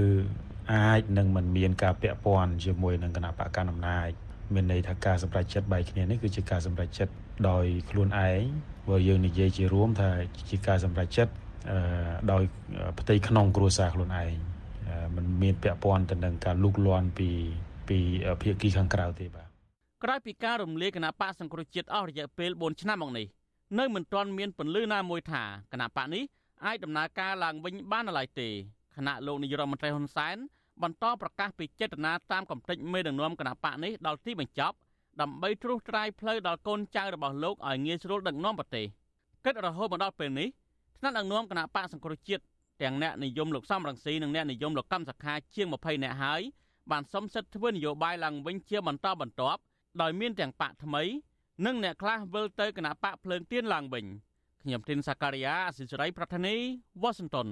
[0.72, 4.08] អាចនឹងមិនមានការពាក់ព័ន្ធជាមួយនឹងគណៈបកកណ្ដាលអំណាច
[4.54, 7.12] មានន័យថាការសម្រេចចិត្តបែកគ្នានេះគឺជាការសម្រេចចិត្ត
[7.48, 8.42] ដោយខ្លួនឯង
[8.88, 10.10] បើយើងនិយាយជារួមថា
[10.50, 11.32] ជាការសម្រេចចិត្ត
[12.32, 12.42] ដោយ
[12.98, 14.30] ផ្ទៃក្នុងគ្រួសារខ្លួនឯង
[15.16, 17.28] มันមានពាក់ព័ន្ធទៅនឹងការលូកលាន់ពី
[17.88, 17.98] ពី
[18.42, 19.41] ភាគីខាងក្រៅទេបាទ
[20.04, 23.26] ក្រោយពីការរំលាយគណៈបកសង្គ្រោះជាតិអស់រយៈពេល4ឆ្នាំមកនេះ
[23.78, 26.22] នៅមិនទាន់មានពន្លឺណាមួយថាគណៈបកនេះ
[26.64, 28.48] អាចដំណើរការឡើងវិញបានឡើយទេ
[28.96, 30.36] គណៈលោកនាយរដ្ឋមន្ត្រីហ៊ុនសែន
[30.82, 34.76] បន្តប្រកាសពីចេតនាតាមកំតិចមេដឹកនាំគណៈបកនេះដល់ទីបញ្ចប់
[35.20, 38.86] ដើម្បីត្រួសត្រាយផ្លូវដល់កូនចៅរបស់លោកឲ្យងាយស្រួលដឹកនាំប្រទេស
[39.44, 40.48] គិតរហូតមកដល់ពេលនេះ
[40.98, 42.42] ថ្នាក់ដឹកនាំគណៈបកសង្គ្រោះជាតិ
[42.82, 46.42] ទាំងអ្នកនិយមលោកសំរងស៊ីនិងអ្នកនិយមលោកកម្មសខាជាង20នាក់ហើយ
[46.90, 49.62] បានសុំសិទ្ធិធ្វើនយោបាយឡើងវិញជាបន្តបន្ទាប់
[50.00, 51.02] ដោយមានទាំងបកថ្មី
[51.66, 54.06] និងអ្នកខ្លះវិលទៅគណៈបកភ្លើងទៀនឡើងវិញ
[54.62, 56.54] ខ្ញុំទីនសាការីយ៉ាអសិរ័យប្រធានី
[57.02, 57.48] វ៉ាស៊ីនតោន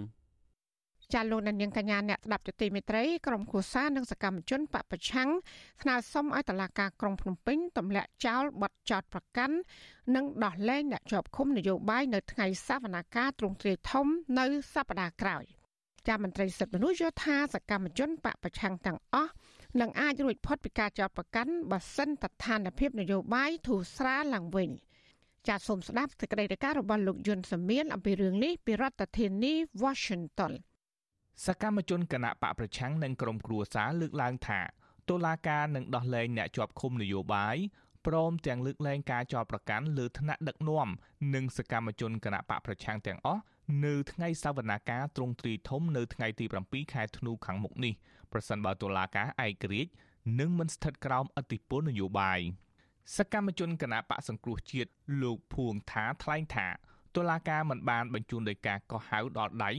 [1.15, 5.29] ចាលោកនាងកញ្ញាអ្នកស្ដាប់ទទីមេត្រីក្រុមគូសានិងសកម្មជនបពប្រឆាំង
[5.83, 9.57] ស្នើសុំឲ្យតុលាការក្រុងភ្នំពេញទម្លាក់ចោលបទចោតប្រកាន់
[10.15, 14.07] និងដោះលែងអ្នកជាប់ឃុំនយោបាយនៅថ្ងៃសវនកម្មទ្រង់ទ្រាយធំ
[14.39, 15.45] នៅសប្តាហ៍ក្រោយ
[16.09, 19.33] ចាមន្ត្រីសិទ្ធិមនុស្សយល់ថាសកម្មជនបពប្រឆាំងទាំងអស់
[19.81, 24.71] នឹងអាចរួចផុតពីការចោទប្រកាន់បើសិនស្ថានភាពនយោបាយធូរស្រាលឡើងវិញ
[25.49, 29.53] ចាសសូមស្ដាប់សេចក្តីរាយការណ៍របស់លោកយុនសមៀនអំពីរឿងនេះពីរដ្ឋធានី
[29.83, 30.53] Washington
[31.47, 34.61] សកម្មជនគណៈបកប្រឆាំងនិងក្រុមគ្រួសារលើកឡើងថា
[35.09, 37.57] តុលាការនឹងដោះលែងអ្នកជាប់ឃុំនយោបាយ
[38.07, 40.89] ព្រមទាំងលើកលែងការចោទប្រកាន់លើថ្នាក់ដឹកនាំ
[41.35, 43.43] និងសកម្មជនគណៈបកប្រឆាំងទាំងអស់
[43.85, 47.93] នៅថ្ងៃសវនាការទ្រង់ទ្រីធំនៅថ្ងៃទី7ខែធ្នូខាងមុខនេះ
[48.33, 49.93] ប្រសិនបើតុលាការឯករាជ្យ
[50.41, 52.41] នឹងមិនស្ថិតក្រោមអធិបុលនយោបាយ
[53.17, 54.91] សកម្មជនគណៈបកសង្គ្រោះជាតិ
[55.23, 56.69] លោកភួងថាថ្លែងថា
[57.17, 59.71] តុលាការមិនបានបញ្ជូនដោយការកោះហៅដល់ដៃ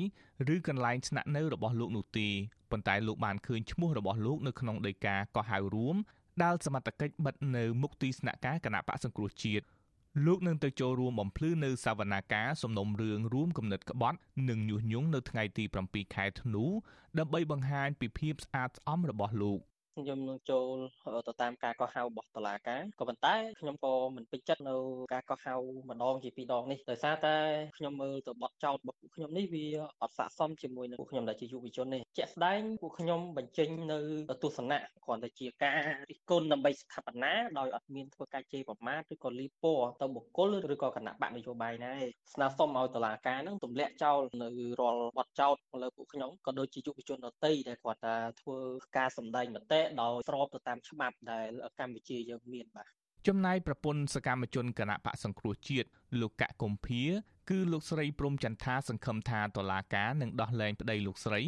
[0.53, 2.27] ឬកន្លែងស្នាក់នៅរបស់លោកនោះទេ
[2.71, 5.95] ប៉ុន្តែលោកបានឃើញឈ្មោះរបស់លោកនៅក្នុងដីកាកោះហៅរួម
[6.43, 9.65] ដែលសមត្ថកិច្ចបិទនៅមុខទីស្នាក់ការគណៈបកសង្គ្រោះជាតិ
[10.25, 14.17] លោកនឹងទៅចូលរួមបំភ្លឺនៅសវនាការសំណុំរឿងរួមគំនិតក្បត់
[14.49, 16.65] និងញុះញង់នៅថ្ងៃទី7ខែធ្នូ
[17.19, 19.59] ដើម្បីបង្ហាញពីភាពស្អាតស្អំរបស់លោក
[19.95, 20.75] ខ្ញុំនឹងចូល
[21.27, 24.75] ទៅតាមការកោះហៅរបស់តុលាការក៏ប៉ុន្តែខ្ញុំក៏មិនពេញចិត្តនៅ
[25.13, 25.53] ការកោះហៅ
[25.89, 27.35] ម្ដងជាពីរដងនេះដោយសារតែ
[27.77, 29.65] ខ្ញុំមើលទៅបត់ចោតរបស់ពួកខ្ញុំនេះវា
[30.01, 33.99] អត់ស័ក្តិសមជាមួយនឹងពួកខ្ញុំដែលជាយុវជននេះជាក់ស្ដែងពួកខ្ញុំបញ្ចេញនៅ
[34.43, 44.49] ទស្សនៈគ្រាន់តែជាការរិះគន់ដើម្បីស្ថាបនាដោយអត់មានធ្វើការជេរប្រមាថឬក៏លីពណ៌ទៅបុគ្គលឬក៏គណៈបកនយោបាយណាទេស្នើសុំឲ្យតុលាការនឹងទម្លាក់ចោលនៅ
[44.79, 48.57] រាល់បត់ចោតលើពួកខ្ញុំក៏ដូចជាយុវជនដទៃដែលគាត់ថាធ្វើ
[48.97, 52.89] ការសម្ដែងមតិដោយស្របទៅតាមច្បាប់ដែលកម្ពុជាយើងមានបាទ
[53.27, 55.87] ចំណែកប្រពន្ធសកម្មជនគណៈបកសង្គ្រោះជាតិ
[56.21, 57.03] លោកកកកុម្ភា
[57.49, 61.41] គឺលោកស្រីព្រំចន្ទថាសង្ឃឹមថាតុលាការនឹងដោះលែងប្តីលោកស្រី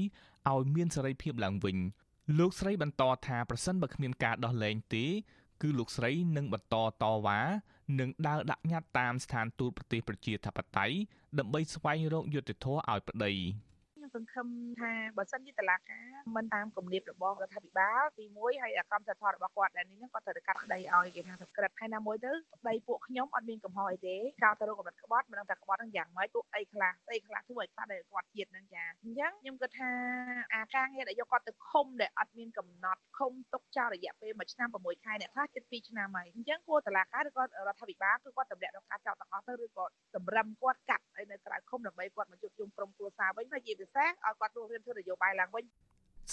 [0.52, 1.78] ឲ្យមានសេរីភាពឡើងវិញ
[2.40, 5.06] លោកស្រីបន្តថាប្រសិនបើគ្មានការដោះលែងទេ
[5.62, 7.40] គឺលោកស្រីនឹងបន្តតវ៉ា
[8.00, 10.96] និងដើរដាក់ញត្តិតាមស្ថានទូតប្រទេសប្រជាធិបតេយ្យ
[11.40, 13.32] ដើម្បីស្វែងរកយុត្តិធម៌ឲ្យប្តី។
[14.14, 14.48] សង្ឃឹម
[14.82, 29.92] ថាបើសិនជាតឡាការមិនតាមគំនាបរបស់រដ្ឋាភិបាលទី1ហើយអាកម្មសិទ្ធិរបស់គាត់ដែលនេះគាត់ត្រូវតែកាត់ក្តីឲ្យគេថាក្រិតហើយណាមួយទៅប្តីពួកខ្ញុំអត់មានកំហុសអីទេកោតទៅរកកម្រិតក្បត់មិនដឹងថាក្បត់នឹងយ៉ាងម៉េចពួកអីខ្លះអីខ្លះធ្វើឲ្យខ្លះដែលគាត់ជាតិនឹងចាអញ្ចឹងខ្ញុំគិតថា
[30.54, 45.66] អាការងារដែលយកគាត់ទៅឃុំដែលអត់មានកំណត់ឃុំទុកចោលរយៈពេល1ឆ្នាំ6ខែអ្នកខ្លះជិត2ឆ្នាំហើយអញ្ចឹងគួរតឡាការឬក៏រដ្ឋាភិបាលគឺគាត់តម្លាក់ដល់ការចោលទាំងអស់ទៅឬក៏តម្រឹមគាត់កាត់ឲ្យនៅក្រៅឃុំដើម្បីគាត់មកជួបជុំក្រុមគ្រួសារវិញហើយជាពិសេសឲ្យគាត់រស់រៀនធ្វើនយោបាយឡើងវិញ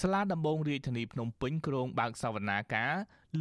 [0.01, 2.93] សាលាដំបងរាជធានីភ្នំពេញក្រុងបើកសវនាការ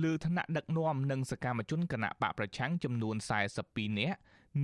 [0.02, 3.16] លើឋានៈដឹកនាំនិងសកម្មជនគណៈបកប្រឆាំងចំនួន
[3.56, 4.18] 42នាក់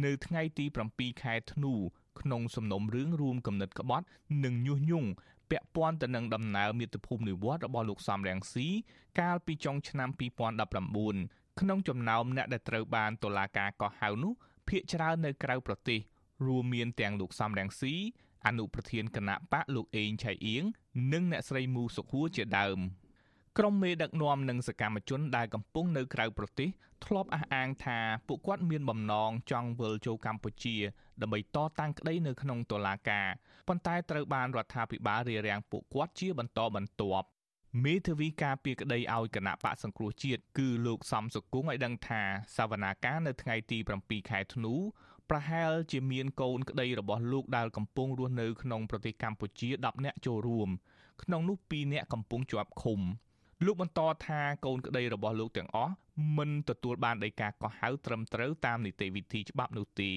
[0.04, 1.72] នៅថ្ងៃទី7ខែធ្នូ
[2.20, 4.06] ក្នុងសំណុំរឿងរួមគំនិតក្បត់
[4.44, 5.10] និងញុះញង់
[5.50, 8.66] ពាក់ព័ន្ធទៅនឹងដំណើរមាតុភូមិនិវត្តរបស់លោកសំរងស៊ី
[9.20, 10.08] កាលពីចុងឆ្នាំ
[10.84, 14.32] 2019ក្នុងចំណោមអ្នកដែលត្រូវបានតុលាការកោះហៅនោះ
[14.68, 16.00] ភ ieck ច្រើននៅក្រៅប្រទេស
[16.46, 17.94] រួមមានទាំងលោកសំរងស៊ី
[18.46, 20.64] អនុប្រធានគណៈបកលោកអេងឆៃអៀង
[21.12, 22.78] និងអ្នកស្រីមូសុខួរជាដើម
[23.58, 26.70] ក្រុមមេដឹកនាំនិងសកម្មជនដែលកំពុងនៅក្រៅប្រទេស
[27.04, 30.76] ធ្លាប់អះអាងថាពួកគាត់មានបំណងចង់វិលចូលកម្ពុជា
[31.20, 33.28] ដើម្បីតតាំងក្តីនៅក្នុងតុលាការ
[33.68, 37.26] ប៉ុន្តែត្រូវបានរដ្ឋាភិបាលរារាំងពួកគាត់ជាបន្តបន្ទាប់
[37.84, 42.22] មេធាវីការពីក្តីឲ្យគណៈបកសង្គ្រោះជាតិគឺលោកសំសុគង្គឲ្យដឹងថា
[42.56, 44.74] សវនាការនៅថ្ងៃទី7ខែធ្នូ
[45.30, 50.68] ប្រហែលជាមានកូនក្តីរបស់លោកដែលកំពុងរស់នៅក្នុងប្រទេសកម្ពុជា10នាក់ចូលរួម
[51.22, 53.00] ក្នុងនោះ2នាក់កំពុងជាប់ឃុំ
[53.64, 55.94] លោកបន្តថាកូនក្តីរបស់លោកទាំងអស់
[56.36, 60.12] មិនទទួលបានដីកាកោះហៅត្រឹមត្រូវតាមនីតិវិធីច្បាប់នោះទេ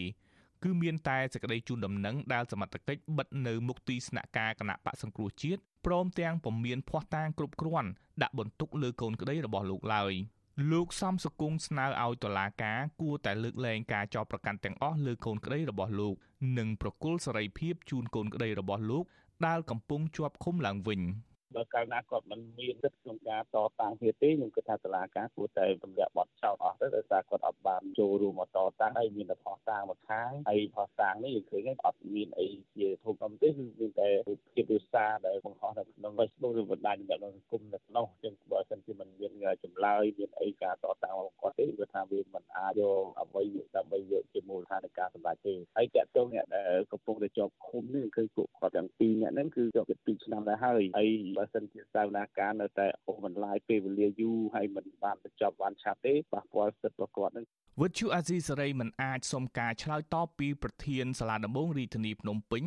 [0.64, 7.90] គឺមានតែសេចក្តីជូនដំណឹងដែលសមត្ថកិច្ចបិទនៅមុខទីស្នាក់ការគណៈបកសង្គ្រោះជាតិព្រមទាំងពុំមានភ័ស្តុតាងគ្រប់គ្រាន់
[8.22, 10.14] ដាក់បន្ទុកលើកូនក្តីរបស់លោកឡើយ។
[10.68, 16.16] លោកសំសុគងស្នើឲ្យតុលាការគួរតែលើកលែងការចោទប្រកាន់ទាំងអស់លើកូនក្តីរបស់លោក
[16.58, 19.04] និងប្រគល់សេរីភាពជូនកូនក្តីរបស់លោក
[19.46, 21.02] ដែលកំពុងជាប់ឃុំឡើងវិញ។
[21.56, 39.32] បើកាលណាគាត់មិនមានសិទ្ធិក្នុងការតតាំងទៀតទេខ្ញុំគិតថាតុលាការគួរតែទម្លាក់បទចោទអស់ទៅដោយសារគាត់អត់បានចូលរួមមកតតាំងហើយមានតែផុសតាំងមកខាងហើយផុសតាំងនេះយើងឃើញថាអត់មានអីជាធំធំទេគឺមានតែរូបភាពឬសារដែលបង្ហោះនៅក្នុង Facebook ឬបណ្ដាញសង្គមនៅក្នុងចឹងបើសិនជាមិនមាន
[39.64, 43.44] ចម្លើយមានអីការតតាំងរបស់គាត់ទេគឺថាវាមិនអាចយកអ្វី
[43.76, 51.10] ដើម្បីយកជាមូលដ្ឋាននៃការសម្រេចទេហើយតាក់ទងអ្នកដែលកំពុងតែជាប់ឃុំនេះគឺពួកគាត់ទាំងពីរអ្នកហ្នឹងគឺជាប់ពី2ឆ្នាំដែរហើយហើយ
[51.40, 57.46] បើសិនជាសាវនាការនៅតែអូសបន្លាយពេលវេលាយូរហើយមិនបានបញ្ចប់បានឆាប់ទេប៉ះពាល់សិទ្ធិរបស់គាត់នឹង
[57.82, 62.64] វិទ្យុអាស៊ីសេរីមិនអាចសុំការឆ្លើយតបពីប្រធានសាលាដំបងរាជធានីភ្នំពេញ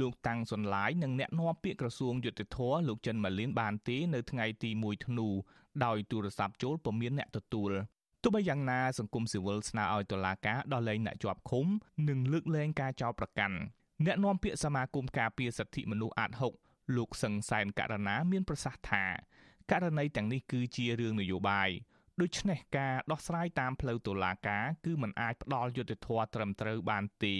[0.00, 5.28] លោកតាំងសុនឡាយនិងអ្នកនាំពាក្យក្រសួងយុតិធធលោកចិនម៉ាលីនបានទេនៅថ្ងៃទី1ធ្នូ
[5.84, 7.72] ដោយទូរស័ព្ទចូលពុំមានអ្នកទទួល
[8.22, 11.66] ទោះបីយ៉ាងណាសង្គមស៊ីវិលស្នើឲ្យតុលាការដោះលែងអ្នកជាប់ឃុំ
[12.08, 13.56] និងលើកលែងការចោទប្រកាន់
[14.06, 19.04] អ្នកនាំពាក្យសមាគមការពារសិទ្ធិមនុស្សអាត6 លោកសឹងសែនករណាមានប្រសាសន៍ថា
[19.70, 21.70] ករណីទាំងនេះគឺជារឿងនយោបាយ
[22.20, 27.36] ដូច្នេះការដោះស្រាយតាមផ្លូវតុលាការគឺมันអាចផ្ដល់យុត្តិធម៌ត្រឹមត្រូវបានទេ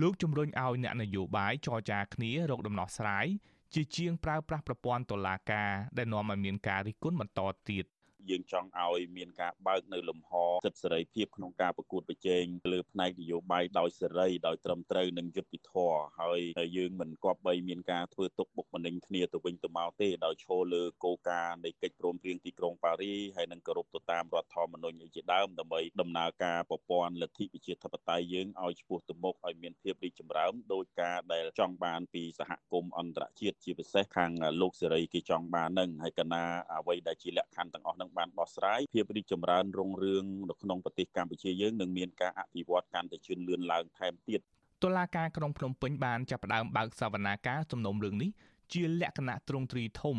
[0.00, 3.26] លោកជំរុញឲ្យអ្នកនយោបាយចរចាគ្នារកដំណោះស្រាយ
[3.74, 7.84] ជាជាងប្រើប្រាស់ប្រព័ន្ធតុលាការដែលនាំឲ្យមានការរិះគន់បន្តទៀត
[8.30, 10.32] យើងចង់ឲ្យមានការបើកនៅលំហ
[10.66, 16.40] សិទ្ធិសេរីភាពក្នុងការប្រកួតប្រជែងលើផ្នែកនយោបាយដោយសេរីដោយត្រឹមត្រូវនិងយុត្តិធម៌ហើយ
[16.76, 36.44] យើងមិនគប្បីមានការធ្វើទុកបុកម្នេញគ្នាទៅវិញទៅមកទេដោយឈលលើគោលការណ៍នៃកិច្ចព្រមព្រៀងទីក្រុងប៉ារីហើយនឹងគោរពទៅតាមរដ្ឋធម្មនុញ្ញជាដើមដើម្បីដំណើរការប្រព័ន្ធលទ្ធិប្រជាធិបតេយ្យយើងឲ្យឆ្ពោះទៅមុខឲ្យមានភាពរីកចម្រើនដោយការដែលចង់បានពីសហគមន៍អន្តរជាតិជាពិសេសខាងលោកសេរីគេចង់បាននឹងហើយកណា
[36.78, 44.40] អ្វីដែលជាលក្ខខណ្ឌទាំងអស់នឹងបានបោះស្រាយភាពរីកចម្រើនរុងរឿងនៅក្នុងប្រទេសកម្ពុជាយើងនឹងមានការអភិវឌ្ឍកាន់តែជឿនលឿនឡើងថែមទៀត
[44.84, 48.30] តុលាការក្រុងភ្នំពេញបានចាប់ផ្ដើមបើកសវនាការសំណុំរឿងនេះ
[48.72, 50.18] ជាលក្ខណៈទ្រង់ទ្រីធំ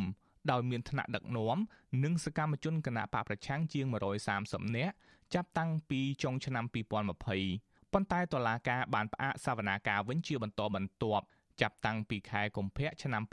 [0.52, 1.58] ដោយមានថ្នាក់ដឹកនាំ
[2.04, 3.86] និងសកម្មជនគណៈបកប្រឆាំងជាង
[4.32, 4.94] 130នាក់
[5.34, 11.24] ចាប់តាំងពីចុងឆ្នាំ2020ប៉ុន្តែតុលាការបានផ្អាកសវនាការវិញជាបន្តបន្ទាប់
[11.62, 13.24] ចាប់តាំងពីខែកុម្ភៈឆ្នាំ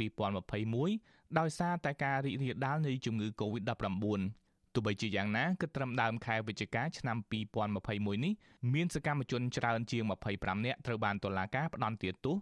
[0.65, 4.46] 2021ដោយសារតែការរីករាលដាលនៃជំងឺ Covid-19
[4.77, 7.17] ទោះបីជាយ៉ាងណាគិតត្រឹមដើមខែវិច្ឆិកាឆ្នាំ
[7.71, 8.33] 2021នេះ
[8.75, 10.03] មានសកម្មជនច្រើនជាង
[10.35, 12.37] 25នាក់ត្រូវបានតុលាការផ្តន្ទាទោស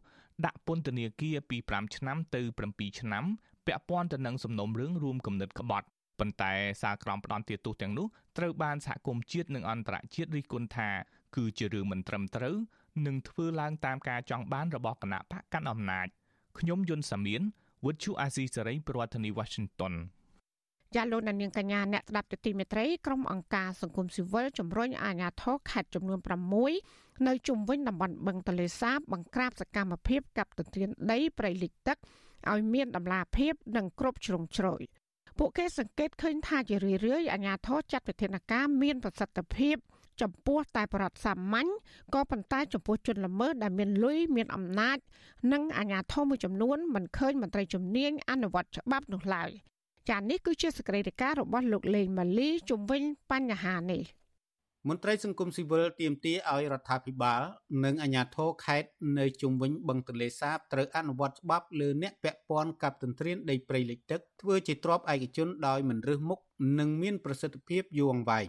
[0.44, 3.25] ដាក់ពន្ធនាគារពី5ឆ្នាំទៅ7ឆ្នាំ
[3.66, 5.87] ពាក់ព័ន្ធទៅនឹងសំណុំរឿងរួមគំនិតក្បត់
[6.18, 8.07] ប៉ុន្តែសារក្រមផ្ដន្ទាទោសទាំងនោះ
[8.38, 10.88] ត្រូវបានសហគមន៍ជាតិនិងអន្តរជាតិរិះគន់ថា
[11.37, 12.57] គឺជារឿងមិនត្រឹមត្រូវ
[13.07, 16.07] និងធ្វើឡើងតាមការចង់បានរបស់គណៈបកកាន់អំណាច
[16.59, 17.42] ខ្ញុំយុនសាមៀន
[17.85, 19.94] វុទ្ធុអាស៊ីសេរីប្រធានាធិបតី Washington
[20.94, 26.18] ចាលោកនាងកញ្ញាអ្នកស្ដាប់ទទីមេត្រីក្រុមអង្គការសង្គមស៊ីវិលជំរុញអាជ្ញាធរខេត្តចំនួន
[26.72, 31.98] 6នៅជុំវិញតំបន់បឹងទលេសាបបង្ក្រាបសកម្មភាពកាប់ទន្ទ្រានដីព្រៃលិចទឹក
[32.50, 34.83] ឲ្យមានដំណាភាពនិងគ្រប់ជ្រុងជ្រោយ
[35.38, 39.76] ពួកគេសង្កេតឃើញថាជារឿយៗអាជ្ញាធរចាត់វិធានការមានប្រសិទ្ធភាព
[40.22, 41.68] ចំពោះតែបរដ្ឋសាមញ្ញ
[42.14, 44.98] ក៏ប៉ុន្តែចំពោះជនល្មើសដែលមានលុយមានអំណាច
[45.52, 49.50] និងអាជ្ញាធរមួយចំនួនមិនឃើញមន្ត្រីជំនាញអនុវត្តច្បាប់នោះឡើយ
[50.11, 54.03] ចានេះគឺជាសកម្មភាពរបស់លោកលេងម៉ាលីជំវិញបញ្ហានេះ
[54.88, 57.43] មន្ត្រីសង្គមស៊ីវិលទាមទារឲ្យរដ្ឋាភិបាល
[57.85, 58.88] និងអាជ្ញាធរខេត្ត
[59.19, 66.40] នៅជុំវិញបឹងទន្លេសាបត្រូវអនុវត្តច្បាប់លើអ្នកពាក់ព័ន្ធកັບទន្ទ្រានដីព្រៃលិចទឹកធ្វើជាទ្របឯកជនដោយមិនរើសមុខ
[66.79, 68.49] និងមានប្រសិទ្ធភាពយូរអង្វែង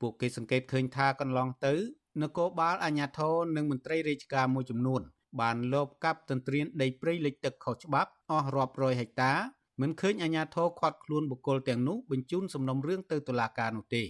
[0.00, 1.74] ពួកគេសង្កេតឃើញថាកន្លងទៅ
[2.22, 5.02] នគរបាលអាជ្ញាធរនិងមន្ត្រីរាជការមួយចំនួន
[5.40, 9.32] បានលបកាប់ទន្ទ្រានដីព្រៃលិចទឹកខុសច្បាប់អស់រាប់រយហិកតា
[9.80, 14.02] មិនឃើញអាជ្ញាធរខាត់ខ្លួនបុគ្គលទាំងនោះបញ្ជូនសំណុំរឿងទៅតុលាការនោះទេ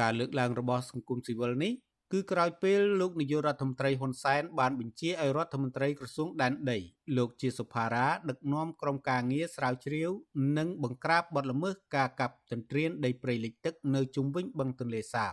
[0.00, 1.72] ការលើកឡើងរបស់សង្គមស៊ីវិលនេះ
[2.12, 6.78] គឺក្រោយពេលលោកនាយករដ្ឋមន្ត្រីហ៊ុនសែនបានបញ្ជាឲ្យរដ្ឋមន្ត្រីក្រសួងដែនដី
[7.16, 10.10] លោកជាសុផារ៉ាដឹកនាំក្រុមការងារស្រាវជ្រាវ
[10.58, 15.32] និងបង្ក្រាបបទល្មើសការកាប់ទន្ទ្រានដីព្រៃលិចទឹកនៅជុំវិញបឹងទន្លេសាប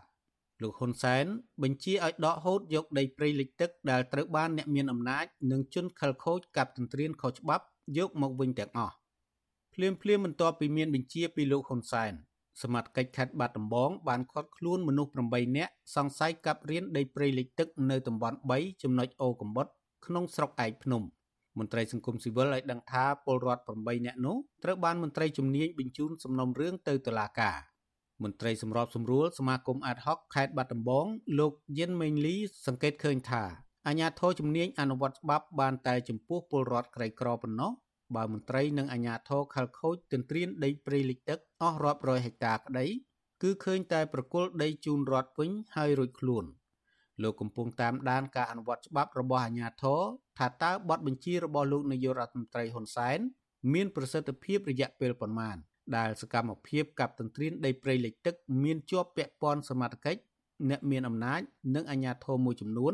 [0.62, 1.26] លោកហ៊ុនសែន
[1.64, 7.66] បញ្ជាឲ្យដកហូតយកដីព្រៃលិចទឹកដែលត្រូវបានអ្នកមានអំណាចនិងជនខិលខូចកាប់ទន្ទ្រានខុសច្បាប់
[7.98, 8.96] យកមកវិញទាំងអស់
[9.74, 12.14] ភ្លាមភ្លាមបន្ទាប់ពីមានបញ្ជាពីលោកហ៊ុនសែន
[12.62, 19.68] សមត្ថកិច្ចខេត្តបាត់ដំបងបានឃាត់ខ្លួនមនុស្ស8នាក់សង្ស័យកាប់រៀនដីព្រៃលិចទឹកនៅតំបន់3ចំណុចអូកំបុត
[20.06, 21.02] ក្នុងស្រុកឯកភ្នំ
[21.58, 27.58] មន្ត្រីសង្គមស៊ីវិលឲ្យដឹងថាពលរដ្ឋ8នាក់នោះត្រូវបានមន្ត្រីជំនាញបញ្ជូនសំណុំរឿងទៅតុលាការ
[28.24, 31.06] មន្ត្រីសម្របសម្រួលសមាគមអាតហុកខេត្តបាត់ដំបង
[31.40, 32.36] លោកយិនមេងលី
[32.68, 33.44] សង្កេតឃើញថា
[33.88, 37.72] អាញាធរជំនាញអនុវត្តច្បាប់បានតែចំពោះពលរដ្ឋក្រីក្រប៉ុណ្ណោះ
[38.16, 42.86] បើមន្ត្រីនិងអាជ្ញាធរខលខូចទន្ទ្រានដីព្រៃលិចទឹកអស់រាប់រយហិកតាក្តី
[43.42, 46.46] គឺឃើញតែប្រគល់ដីជូនរដ្ឋវិញហើយរួចខ្លួន
[47.24, 50.02] លោកកំពុងតាមដានការអនុវត្តច្បាប់របស់អាជ្ញាធរ
[50.38, 53.20] ថាតើបទបញ្ជារបស់លោកនាយករដ្ឋមន្ត្រីហ៊ុនសែន
[53.74, 55.58] មានប្រសិទ្ធភាពរយៈពេលប៉ុន្មាន
[55.98, 60.22] ដែលសកម្មភាពកັບទន្ទ្រានដីព្រៃលិចទឹកមានជាប់ពាក់ព័ន្ធសមត្ថកិច្ច
[60.70, 61.42] អ្នកមានអំណាច
[61.76, 62.94] និងអាជ្ញាធរមួយចំនួន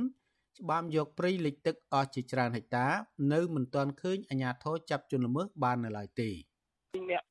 [0.57, 2.87] ច្បាមយកព្រៃលិចទឹកអស់ជាច្រើនហិកតា
[3.33, 6.29] នៅមិនទាន់ឃើញអាជ្ញាធរចាប់ជនល្មើសបាននៅឡើយទេ
[7.09, 7.23] អ្នក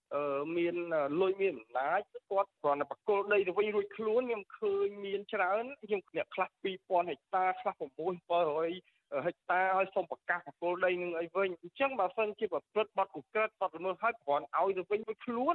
[0.57, 0.77] មាន
[1.21, 6.49] លុយមានអំណាចគាត់គ្រាន់តែបកគលដីទៅវិញរួចខ្លួនខ្ញុំឃើញមានច្រើនខ្ញុំអ្នកខ្លះ
[6.81, 8.96] 2000ហិកតាខ្លះ6700
[9.27, 15.55] ហិកតាឲ្យសូមប្រកាសពលដីនឹងអីវិញអញ្ចឹងបើសិនជាប្រព្រឹត្តបទឧក្រិដ្ឋបទល្មើសឲ្យគ្រាន់ឲ្យទៅវិញមួយខ្លួន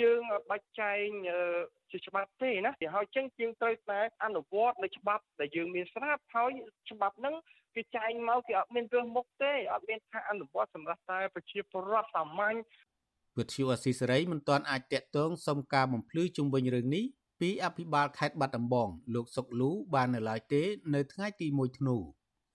[0.00, 1.06] យើងបាច់ចែង
[1.90, 6.50] ជាច្បាប់ទេណាហើយអញ្ចឹងយើងត្រូវតែអនុវត្តនៅច្បាប់ដែលយើងមានស្រាប់ហើយ
[6.90, 7.34] ច្បាប់ហ្នឹង
[7.76, 12.58] គេចែងមកគេអត់មានរើសមុខទេអត់មានថាអនុវត្តសម្រាប់តែប្រជាពលរដ្ឋសាមញ្ញ
[13.38, 17.04] វិទ្យុអស៊ីសេរីមិនទាន់អាចតាក់ទងសុំការបំភ្លឺជុំវិញរឿងនេះ
[17.40, 20.62] ពីអភិបាលខេត្តបាត់ដំបងលោកសុកលូបាននៅឡើយទេ
[20.94, 21.96] នៅថ្ងៃទី1ធ្នូ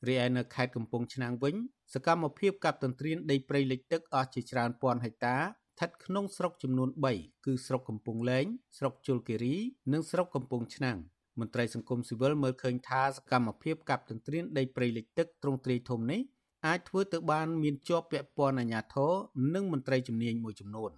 [0.07, 1.55] រីឯនៅខេត្តកំពង់ឆ្នាំងវិញ
[1.93, 8.45] សកម្មភាពកាប់ទន្ទ្រានដីព្រៃលិចទឹកអស់ជាច្រើនពាន់ហិកតាស្ថិតក្នុងស្រុកចំនួន3គឺស្រុកកំពង់លែង
[8.77, 9.55] ស្រុកជលគិរី
[9.93, 10.97] និងស្រុកកំពង់ឆ្នាំង
[11.39, 16.21] មន្ត្រីសង្គមស៊ីវិលមើលឃើញថាសកម្មភាពកាប់ទន្ទ្រានដីព្រៃលិចទឹកទ្រង់ទ្រាយធំនេះ
[16.67, 19.11] អាចធ្វើទៅបានមានជាប់ពាក់ព័ន្ធអាជ្ញាធរ
[19.55, 20.91] និងមន្ត្រីជំនាញមួយចំនួន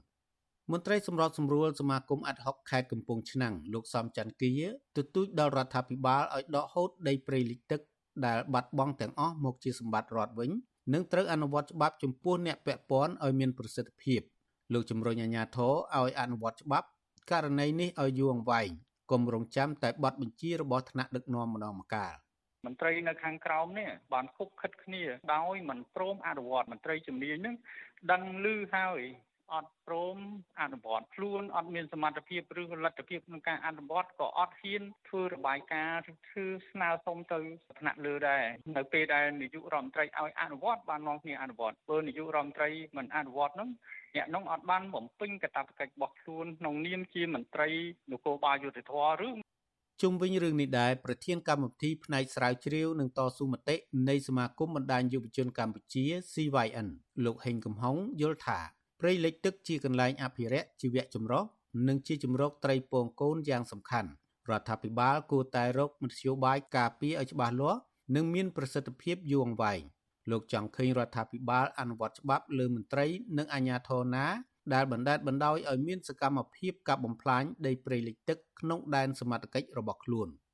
[0.71, 4.51] មន្ត្រីសម្របសម្រួលសមាគមអាត់ហុកខេត្តកំពង់ឆ្នាំងលោកសំច័ន្ទគី
[4.97, 7.81] ទទូចដល់រដ្ឋាភិបាលឲ្យដកហូតដីព្រៃលិចទឹក
[8.25, 10.51] ដែលបាត់បង់ទាំងអស់មកជាសម្បត្តិរដ្ឋវិញ
[10.93, 14.21] និងត្រូវអនុវត្តច្បាប់ចំពោះអ្នកពាក់ព័ន្ធឲ្យមានប្រសិទ្ធភាព
[14.73, 16.87] លោកជំរុញអាជ្ញាធរឲ្យអនុវត្តច្បាប់
[17.31, 18.69] ករណីនេះឲ្យយូរអង្វែង
[19.11, 22.15] កុំរងចាំតែប័ណ្ណបញ្ជារបស់ថ្នាក់ដឹកនាំម្ដងម្កាល
[22.65, 27.55] មន្ត្រីនៅខាងក្រោមនេះបានគប់ខិតគ្នាដោយមិនព្រមអនុវត្តមន្ត្រីជំនាញនឹង
[28.11, 29.01] ដឹងឮហើយ
[29.53, 30.17] អត់ព្រម
[30.61, 37.39] អនុវត្តខ្លួនអត់មានសមត្ថភាពឬលទ្ធភាពក្នុងការអនុវត្តក៏អត់ហ៊ានធ្វើរបាយការណ៍ឬធ្វើស្នើសុំទៅ
[37.79, 38.43] ថ្នាក់លើដែរ
[38.77, 43.69] នៅពេលដែលនាយករដ្ឋមន្ត្រីឲ្យអនុវត្តបាននាំគ្នាអនុវត្តបើនាយករដ្ឋមន្ត្រីមិនអនុវត្តនោះ
[44.15, 47.69] អ្នកនោះអត់បានបំពេញកាតព្វកិច្ចរបស់ខ្លួនក្នុងនាមជាមន្ត្រី
[48.11, 48.93] នគរបាលយុតិធធ
[49.27, 49.29] ឬ
[50.01, 53.75] ជុំវិញរឿងនេះដែរប្រធានកម្មវិធីផ្នែកស្រាវជ្រាវនិងតស៊ូមតិ
[54.09, 56.87] នៃសមាគមបណ្ដាញយុវជនកម្ពុជា CYN
[57.25, 58.59] លោកហេងកំហុងយល់ថា
[58.99, 61.43] ព្រៃលិចទឹកជាកន្លែងអភិរក្សជីវៈចម្រុះ
[61.87, 64.09] និងជាជំរកត្រីពងកូនយ៉ាងសំខាន់
[64.49, 67.79] រដ្ឋាភិបាលគួរតែរកមធ្យោបាយការពារឲ្យច្បាស់លាស់
[68.15, 69.81] និងមានប្រសិទ្ធភាពយូរអង្វែង
[70.31, 73.05] លោកចង់ឃើញរដ្ឋាភិបាលអនុវត្តច្បាប់លើមន្ត្រី
[73.37, 74.25] និងអាជ្ញាធរណា
[74.73, 80.29] ដែលបណ្ដេតបណ្ដោយឲ្យមានសកម្មភាពកាប់បំផ្លាញដីព្រៃលិចទឹកក្នុងដែនសមត្ថកិច្ចរបស់ខ្លួន។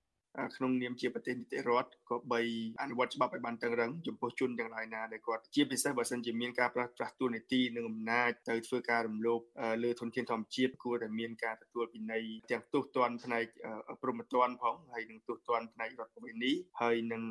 [0.55, 2.41] ក្នុងនាមជាប្រទេសនីតិរដ្ឋក៏បី
[2.81, 9.41] អនុវត្តច្បាប់ឲ្យបានតឹងរឹងចំពោះជនទាំងឡាយណាដែលគាត់ជាពិសេសបើសិនជាមានការប្រាស្រ័យទូនីតិនិងអំណាចទៅធ្វើការរំលោភ
[9.83, 13.45] លើធនធានធម្មជាតិគួរតែមានការទទួលពិន័យទាំងទោសទណ្ឌផ្នែក
[14.01, 17.21] ព្រហ្មទណ្ឌផងហើយនិងទោសទណ្ឌផ្នែករដ្ឋវិន័យហើយនិង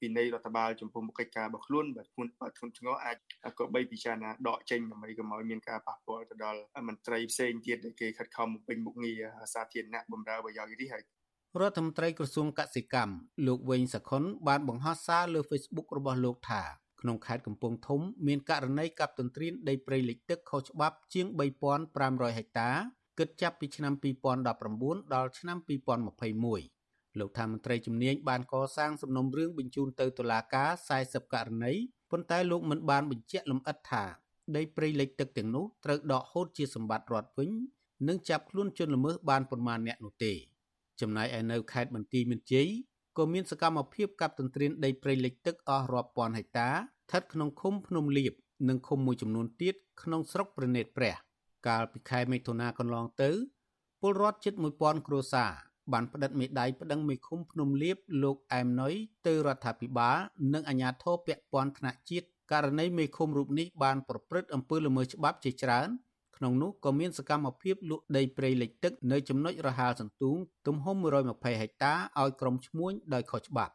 [0.00, 3.16] ពិន័យរដ្ឋបាលចំពោះមុខកិច្ចការរបស់ខ្លួនបើធ្ងន់បើធ្ងន់ធ្ងរអាច
[3.58, 9.22] ក៏បីពិចារណាដកចេញដើម្បីកុំឲ្យមានការប៉ះពាល់ទៅដល់មន្ត្រីផ្សេងទៀតដែលគេខិតខំបំពេញមុខងារ
[9.54, 11.04] សាធារណៈបម្រើប្រយោជន៍នេះហើយ
[11.60, 13.14] រដ្ឋមន្ត្រីក្រសួងកសិកម្ម
[13.46, 16.62] លោកវែងសខុនបានបង្ហោះសារលើ Facebook របស់លោកថា
[17.00, 21.26] ក្នុងខេត្តកំពង់ធំមានករណីកាប់ទន្ទ្រានដីព្រៃលិចទឹកខុសច្បាប់ជាង
[21.82, 22.70] 3500ហិកតា
[23.18, 23.92] គិតចាប់ពីឆ្នាំ
[24.38, 25.58] 2019ដល់ឆ្នាំ
[26.38, 30.70] 2021លោកថាមន្ត្រីជំនាញបានកសាងសំណុំរឿងបញ្ជូនទៅតុលាការ
[31.02, 31.72] 40ករណី
[32.10, 34.04] ប៉ុន្តែលោកមិនបានបញ្ជាក់លម្អិតថា
[34.56, 37.50] ដីព្រៃលិចទឹកទាំងនោះត្រូវដកហូតជាសម្បត្តិរដ្ឋវិញ
[38.08, 40.34] និងចាប់ខ្លួនជនល្មើសបានប៉ុន្មានអ្នកនោះទេ
[41.00, 42.68] ចំណែកឯនៅខេត្តបន្ទាយមានជ័យ
[43.18, 48.32] ក៏មានសកម្មភាពកាប់ទន្ទ្រានដីព្រៃលិចទឹកអស់រាប់ពាន់ហិកតាស្ថិតក្នុងឃុំភ្នំលៀប
[48.68, 51.14] និងឃុំមួយចំនួនទៀតក្នុងស្រុកប្រណេតព្រះ
[51.68, 53.30] កាលពីខែមិថុនាកន្លងទៅ
[54.00, 55.52] ពលរដ្ឋជិត1000គ្រួសារ
[55.92, 58.94] បានផ្តិតមេដាយប្តឹងមេឃុំភ្នំលៀបលោកអែមណុយ
[59.26, 60.16] ទៅរដ្ឋាភិបាល
[60.54, 65.88] និងអាជ្ញាធរពាក់ព័ន្ធថ្នាក់ជាតិករណីមេឃុំរូបនេះបានប្រព្រឹត្តអំពើល្មើសច្បាប់ជាច្រើន
[66.38, 70.96] ក្នុងនោះក៏មានសកម្មភាពលក់ដីព្រៃលិចទឹកនៅចំណុចរហាលសន្ទូងទំហំ
[71.28, 73.74] 120ហិកតាឲ្យក្រុមឈ្មួញដោយខុសច្បាប់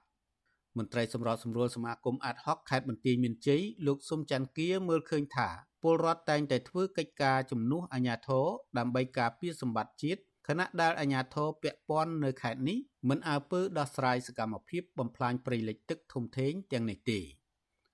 [0.78, 5.50] មន្ត្រីសម្របសម្រួលសមាគមអាតហុកខេត្តបន្ទាយមានជ័យលោកសុំច័ន្ទគាមើលឃើញថា
[5.84, 8.46] ពលរដ្ឋតែងតែធ្វើកិច្ចការជំនួសអាជ្ញាធរ
[8.78, 12.78] ដើម្បីការពារសម្បត្តិជាតិខណៈដែលអាជ្ញាធរពាក់ព័ន្ធនៅខេត្តនេះ
[13.10, 17.20] មិនអើពើដោះស្រាយសកម្មភាពបំផ្លាញព្រៃលិចទឹកធំធេងទាំងនេះទេ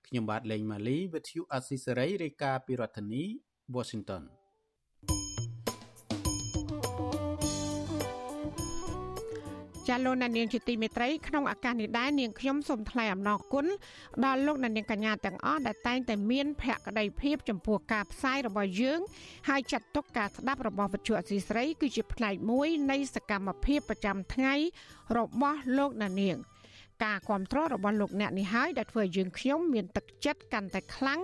[0.06, 3.24] ខ្ញុំបាទលេងម៉ាលីវិទ្យុអស៊ីសេរីរាយការណ៍ពីរដ្ឋធានី
[3.74, 4.22] Washington
[9.88, 13.66] ចាលោកនាងជាទីមេត្រីក្នុងឱកាសនេះដែរនាងខ្ញុំសូមថ្លែងអំណរគុណ
[14.24, 19.00] ដល់លោកនាងកញ្ញាទាំងអស់ដែលតែងតែមានភក្ដីភាពចំពោះការផ្សាយរបស់យើង
[19.48, 24.54] ហើយចាត់ទុកការស្ដាប់របស់វិទ្យុអសីស្រីគឺជាផ្នែកមួយនៃសកម្មភាពប្រចាំថ្ងៃ
[25.18, 26.38] របស់លោកនាង
[27.04, 31.20] ការគ្រប់គ្រងរបស់លោកអ្នកនេះហើយដែលធ្វើឲ្យយើងខ្ញុំមានទឹកចិត្តកាន់តែខ្លាំង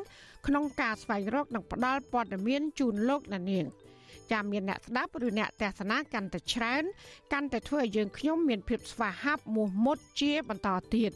[0.46, 3.66] ក្នុងការស្វែងរកនិងផ្តល់ព័ត៌មានជូនលោកនាង។
[4.32, 6.84] ចាំមានអ្នកស្ដាប់ឬអ្នកទស្សនាកាន់តែច្រើន
[7.32, 11.12] កាន់តែធ្វើឲ្យយើងខ្ញុំមានភាពស្វាហាប់មោះមុតជាបន្តទៀត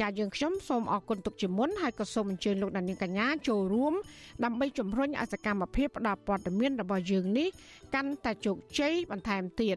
[0.00, 3.94] ចាយើងខ្ញុំសូមអរគុណទុកជាមុនហើយក៏សូមអញ្ជើញលោកដានៀងកញ្ញាចូលរួម
[4.44, 7.48] ដើម្បីជំរុញអសកម្មភាពផ្តល់ព័ត៌មានរបស់យើងនេះ
[7.94, 9.76] កាន់តែជោគជ័យបន្ថែមទៀត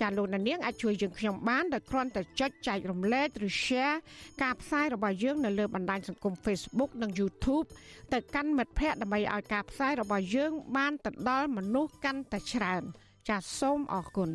[0.00, 3.96] ចាលោកដានៀងអាចជួយយើងខ្ញុំបានដោយគ្រាន់តែចុចចែករំលែកឬ share
[4.42, 7.66] ការផ្សាយរបស់យើងនៅលើបណ្ដាញសង្គម Facebook និង YouTube
[8.12, 12.82] ទៅកាន់មិត្តភ័ក្តិដើម្បីឲ្យការផ្សាយរបស់យើងបានទៅដល់មនុស្សកាន់តែច្រើន
[13.28, 14.30] ចាសសូមអរគុណ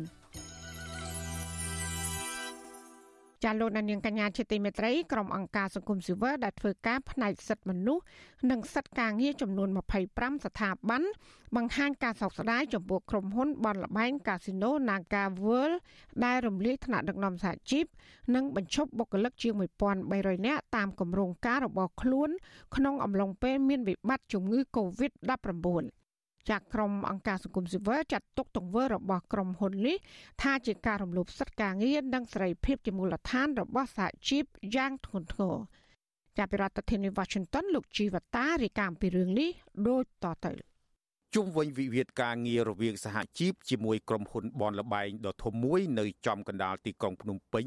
[3.46, 8.04] ចាលោកនាងកញ្ញាជាទីមេត្រីក្រុមអង្គការសង្គមស៊ីវិលដែលធ្វើការផ្នែកសិទ្ធិមនុស្ស
[8.50, 9.68] និងសិទ្ធិការងារចំនួន
[10.06, 11.02] 25ស្ថាប័ន
[11.56, 15.76] បង្ហាញការសោកស្ដាយចំពោះក្រុមហ៊ុនបនលបែងកាស៊ីណូ Naga World
[16.24, 17.84] ដែលរំលាយថ្នាក់ដឹកនាំសហជីព
[18.34, 19.54] និងបញ្ឈប់បុគ្គលិកជាង
[20.00, 22.30] 1300នាក់តាមគម្រោងការរបស់ខ្លួន
[22.76, 25.95] ក្នុងអំឡុងពេលមានវិបត្តិជំងឺ Covid-19
[26.50, 29.96] ចាក់ក្រុមអង្គការសង្គមស៊ីវិលចាត់ទុកទង្វើរបស់ក្រុមហ៊ុននេះ
[30.42, 34.44] ថាជាការរំលោភសិទ្ធិការងារនិងសេរីភាពជាមូលដ្ឋានរបស់សហជីព
[34.74, 35.56] យ៉ាងធ្ងន់ធ្ងរ
[36.38, 39.50] ចាប់ពីរដ្ឋធានី Washington លោកជីវតារាយការណ៍ពីរឿងនេះ
[39.88, 40.52] ដូចតទៅ
[41.34, 47.66] ជុំវិញវិវាទការងាររវាងសហជីពជាមួយក្រុមហ៊ុនបនលបែងដ៏ធំមួយនៅចំកណ្ដាលទីក្រុងភ្នំពេញ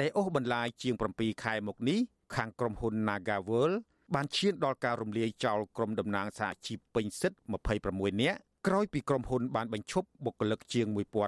[0.00, 1.98] ដែលអូសបន្លាយជាង7ខែមកនេះ
[2.34, 3.76] ខាងក្រុមហ៊ុន Nagaworld
[4.14, 7.38] បានឈានដល់ការរំលាយចោលក្រុមតំណាងសហជីពពេញសិទ្ធិ
[7.78, 10.86] 26នាក់ក្រោយពីក្រុមហ៊ុនបានបញ្ឈប់បុគ្គលិកជាង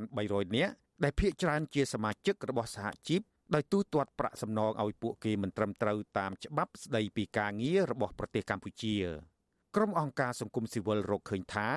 [0.09, 0.73] 1300នាក់
[1.05, 3.21] ដែលភាគច្រើនជាសមាជិករបស់សហជីព
[3.55, 8.97] ដោយទូទាត់ប្រាក់សំណងឲ្យពួកគេមិនត្រឹមត្រូវតាមច្បាប់ស្តីពីការងាររបស់ប្រទេសកម្ពុជា
[9.77, 11.69] ក្រុមអង្គការសង្គមស៊ីវិលរកឃើញថា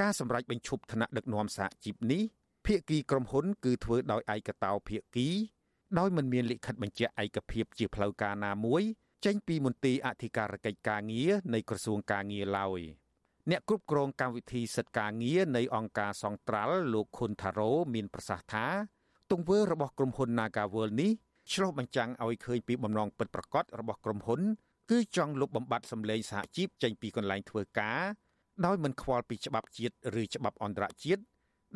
[0.00, 2.22] ការសម្រេចបញ្ឈប់ឋានៈដឹកនាំសហជីពនេះ
[2.66, 5.28] ភាគីក្រុមហ៊ុនគឺធ្វើដោយឯកតោភាគី
[5.98, 8.82] ដោយមិនមានលិខិតបញ្ជាក់ឯកភាពជាផ្លូវការណាមួយ
[9.26, 12.80] ចេញពីមន្ទីរអធិការកិច្ចការងារនៃក្រសួងការងារឡើយ
[13.50, 18.66] អ្នកគ្រប់គ្រងកម្មវិធីសិទ្ធិការងារនៃអង្គការសង្ត្រាល់លោកខុនថារ៉ូមានប្រសាសន៍ថា
[19.30, 21.10] ទង្វើរបស់ក្រុមហ៊ុន Nagaworld នេះ
[21.52, 24.40] ឆ្លុះបញ្ចាំងឲ្យឃើញពីបំណងពិតប្រាកដរបស់ក្រុមហ៊ុន
[24.90, 28.00] គឺចង់លុបបំបាត់សម្លេងសហជីពចេញពីកន្លែងធ្វើការ
[28.64, 31.22] ដោយមិនខ្វល់ពីច្បាប់ជាតិឬច្បាប់អន្តរជាតិ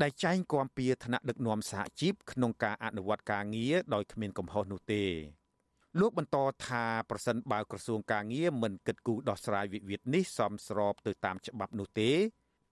[0.03, 5.05] ដែលចែងគាំពៀឋានៈដឹកនាំសហជីពក្នុងការអនុវត្តការងារដោយគ្មានកំហុសនោះទេ
[6.01, 6.37] លោកបន្ត
[6.67, 12.11] ថាប្រសិនបើក្រសួងការងារមិនគិតគូរដោះស្រាយវិវាទនេះសមស្របទៅតាមច្បាប់នោះទេ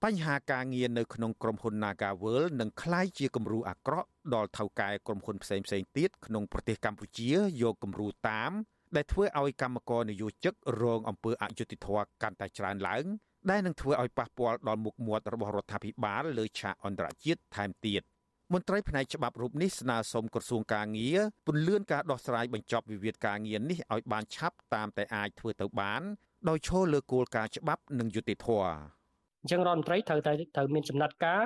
[0.04, 7.30] បញ្ហាការងារនៅក្នុងក្រុមហ៊ុន Nagavel នឹងក្លាយជាគំរូអាក្រក់ដល់ថៅកែក្រុមហ៊ុនផ្សេងផ្សេងទៀតក្នុងប្រទេសកម្ពុជា
[7.62, 8.52] យកគំរូតាម
[8.96, 13.04] ដែលធ្វើឲ្យកម្មករនិយោជិករងអំពើអយុត្តិធម៌កាន់តែច្រើនឡើង
[13.50, 18.02] ដែលនឹងធ្វើឲ្យប៉ះពាល់ដល់មុខមាត់របស់រដ្ឋាភិបាលលើឆាកអន្តរជាតិថែមទៀត
[18.55, 26.02] មន្ត្រីផ្នែកច្បាប់រូបនេះស្នើសុំក្រសួងការងារពន្យាការដោះស្រាយបញ្ចប់វិវាទការងារនេះឲ្យបានឆាប់តាមតែអាចធ្វើទៅបាន
[26.48, 28.66] ដោយឈលលើគោលការណ៍ច្បាប់និងយុត្តិធម៌
[29.42, 31.42] អញ្ចឹងរដ្ឋមន្ត្រីត្រូវតែត្រូវមានចំណាត់ការ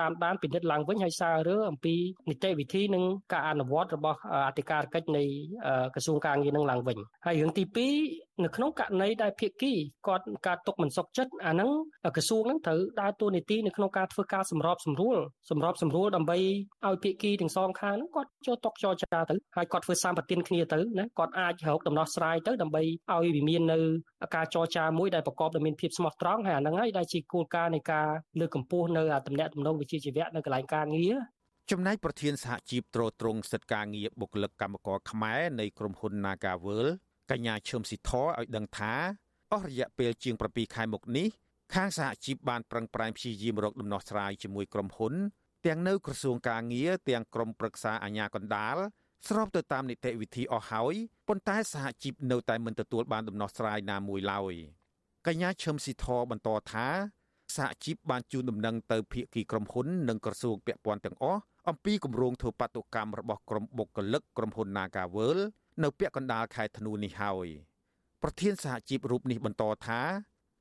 [0.00, 1.94] តាមដានពិនិត្យឡើងវិញហើយសាររើអំពី
[2.30, 5.24] នីតិវិធីនិងការអនុវត្តរបស់អធិការកិច្ចនៃ
[5.94, 7.64] ក្រសួងការងារនឹងឡើងវិញហើយរឿងទី
[7.96, 9.72] 2នៅក្នុងករណីដែលភាគី
[10.06, 11.70] គាត់ការຕົកមិនសុខចិត្តអាហ្នឹង
[12.16, 15.18] ក្រសួងហ្នឹងត្រូវដើរតួនាទីនៅក្នុងការធ្វើការសម្របសម្រួល
[15.50, 16.38] សម្របសម្រួលដើម្បី
[16.86, 23.78] ឲ្យភាគីទាំងសងខាងហ្នឹងគាត់ចូលតុកចរចាទៅហើយគាត់ធ្វើសម្បទានគ្នាទៅណាគាត់អាចរកដំណោះស្រាយទៅដើម្បីឲ្យវាមាននៅ
[24.36, 28.08] ការចរចាមួយដែលប្រកបដោយមានភាពស្មោះត្រង់ហើយអាហ្នឹងហើយដែលជាគោលការណ៍នៃការ
[28.40, 31.16] លើកកម្ពស់នៅតំណែងតំណងវិជ្ជាជីវៈនៅកន្លែងការងារ
[31.70, 36.92] ចំណែកប្រធានសហជីពត្រួតត្រងសិទ្ធិការងារបុគ្គលិកកម្មករខ្មែរនៃក្រុមហ៊ុន Nagaworld
[37.30, 38.92] កញ្ញាឈឹមស៊ីធឲ្យដឹងថា
[39.52, 41.28] អស់រយៈពេលជាង7ខែមកនេះ
[41.74, 45.14] ខាងសហជីពបានប្រឹងប្រែងព្យាយាមរកដំណោះស្រាយជាមួយក្រុមហ៊ុន
[45.66, 48.76] ទាំងនៅក្រសួងការងារទាំងក្រមប្រឹក្សាអាជ្ញាកណ្ដាល
[49.28, 50.94] ស្របទៅតាមនីតិវិធីអស់ហើយ
[51.28, 54.54] ប៉ុន្តែសហជីពនៅតែមិនទទួលបានដំណោះស្រាយណាមួយឡើយ
[55.26, 56.86] កញ្ញាឈឹមស៊ីធបន្តថា
[57.56, 65.42] សហជីពបានជូនដំណឹងទៅភាគីក្រុមហ៊ុននិងក្រសួងពាក់ព័ន្ធទាំងអស់អំពីគម្រោងធ្វើបាតុកម្មរបស់ក្រុមបុគ្គលិកក្រុមហ៊ុន Nagaworld
[65.82, 67.48] នៅពាក់កណ្ដាលខែធ្នូនេះហើយ
[68.22, 70.00] ប្រធានសហជីពរូបនេះបន្តថា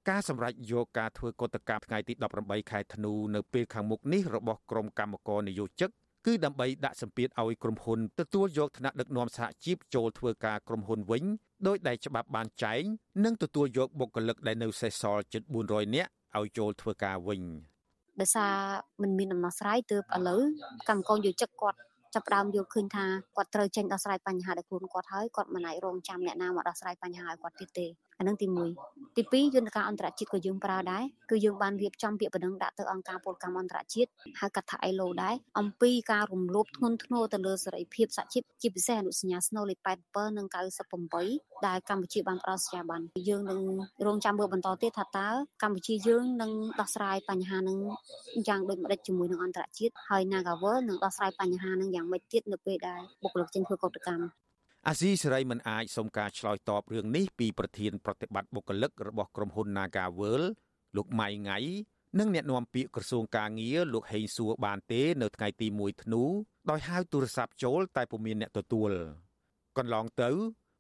[0.09, 5.89] ការសម្រេចយកការធ្វើកតកម្មថ្ងៃទី18ខែធ្នូនៅពេលខាងមុខនេះរបស់ក្រុមកម្មករនយោជិក
[6.25, 11.23] គឺដើម្បីដាក់សម្ពាធឲ្យក្រុមហ៊ុនទទួលយកឋានៈដឹកនាំសហជីពចូលធ្វើការក្រុមហ៊ុនវិញ
[11.67, 12.83] ដោយដែលច្បាប់បានចែង
[13.23, 16.09] និងទទួលយកបុគ្គលិកដែលនៅសេសសល់ជិត400នាក់
[16.39, 17.41] ឲ្យចូលធ្វើការវិញ
[18.19, 18.53] ដោយសារ
[19.01, 20.41] มันមានដំណោះស្រាយទើបឥឡូវ
[20.89, 21.77] កម្មករយោជិកគាត់
[22.13, 23.05] ចាប់ផ្ដើមយល់ឃើញថា
[23.35, 27.87] គាត់ត្រូវចេញដោះស្រាយបញ្ហាដោយខ្លួនគាត់ហើយគាត់មិនអាចរងចាំអ្នកណាមកដោះស្រាយបញ្ហាឲ្យគាត់ទៀតទេ
[28.21, 34.09] អានឹងទី1ទី2យន្តការអន្តរជាតិក៏យើងប្រើដែរគឺយើងបានរៀបចំពាក្យបណ្ដឹងដាក់ទៅអង្គការពលកម្មអន្តរជាតិ
[34.39, 40.47] ហៅកាត់ថា ILO ដែរអំពីការរំលោភធ្ងន់ធ្ងរទៅលើសេរីភាពសហជីពជាពិសេសអនុសញ្ញាស្នូលលេខ87និង
[41.05, 43.59] 98ដែលកម្ពុជាបានផ្ដល់សញ្ញាប័ណ្ណយើងនឹង
[44.05, 45.29] រងចាំមើលបន្តទៀតថាតើ
[45.63, 47.77] កម្ពុជាយើងនឹងដោះស្រាយបញ្ហានឹង
[48.47, 54.40] យ៉ាងដូចម្តេចជាមួយនឹងអន្តរជាតិហើយ Nagavel នឹងដោះស្រាយបញ្ហានឹងយ៉ាងម៉េចទៀតនៅពេលដែលបុគ្គលិកចេញធ្វើកតកម្ម
[54.87, 60.47] អាស៊ីសេរីមិនអាចសុំការឆ្លើយតបរឿងនេះពីប្រធានប្រតិបត្តិបុគ្គលិករបស់ក្រុមហ៊ុន Nagaworld
[60.95, 61.57] លោកម៉ៃងៃ
[62.19, 66.23] និងអ្នកនាំពាក្យក្រសួងការងារលោកហេងសួរបានទេ នៅថ្ងៃទី1ធ្នូ
[66.69, 68.91] ដោយហៅទូរស័ព្ទចូលតែពុំមានអ្នកទទួល
[69.77, 70.29] កន្លងទៅ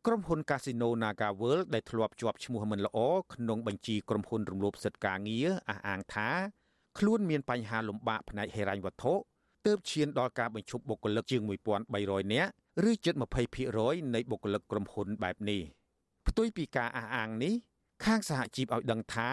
[0.05, 2.99] ក្រុមហ៊ុន Casino Nagaworld ដែលធ្លាប់ជាប់ឈ្មោះមិនល្អ
[3.33, 6.29] ក្នុងបញ្ជីក្រុមហ៊ុនរំលោភសិទ្ធិការងារអះអាងថា
[6.97, 9.13] ខ្លួនមានបញ្ហាលំបាកផ្នែកហិរញ្ញវត្ថុ
[9.65, 11.41] ទើបឈានដល់ការបញ្ឈប់បុគ្គលិកជាង
[11.87, 12.51] 1300នាក់
[12.89, 13.13] ឬជិត
[13.63, 15.61] 20%នៃបុគ្គលិកក្រុមហ៊ុនបែបនេះ
[16.27, 17.53] ផ្ទុយពីការអះអាងនេះ
[18.03, 19.29] ខាងសហជីពឲ្យដឹងថា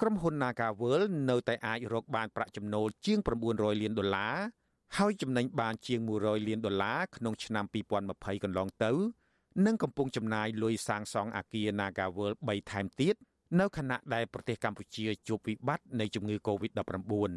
[0.00, 3.18] ក្រុមហ៊ុន Nagaworld នៅតែអាចរកបានប្រាក់ចំណូលជាង
[3.50, 4.36] 900លានដុល្លារ
[4.96, 7.64] ហើយចំណេញបានជាង100លានដុល្លារក្នុងឆ្នាំ
[8.04, 8.92] 2020កន្លងទៅ
[9.66, 13.14] និងកំពុងចំណាយលុយសាងសង់អគារ Nagaworld 3ថែមទៀត
[13.60, 17.32] នៅខណៈដែលប្រទេសកម្ពុជាជួបវិបត្តិនៃជំងឺ Covid-19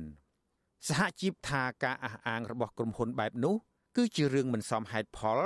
[0.88, 3.56] សហជីពថាការអះអាងរបស់ក្រុមហ៊ុនបែបនោះ
[4.02, 5.40] គឺជារឿងមិនសមហេតុផល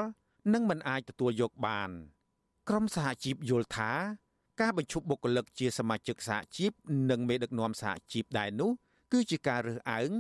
[0.54, 1.90] និងមិនអាចទទួលយកបាន
[2.70, 3.92] ក្រុមសហជីពយល់ថា
[4.62, 6.72] ការបញ្ឈប់បុគ្គលិកជាសមាជិកសហជីព
[7.10, 8.72] និងមេដឹកនាំសហជីពដែរនោះ
[9.12, 10.12] គឺជាការរើសអើង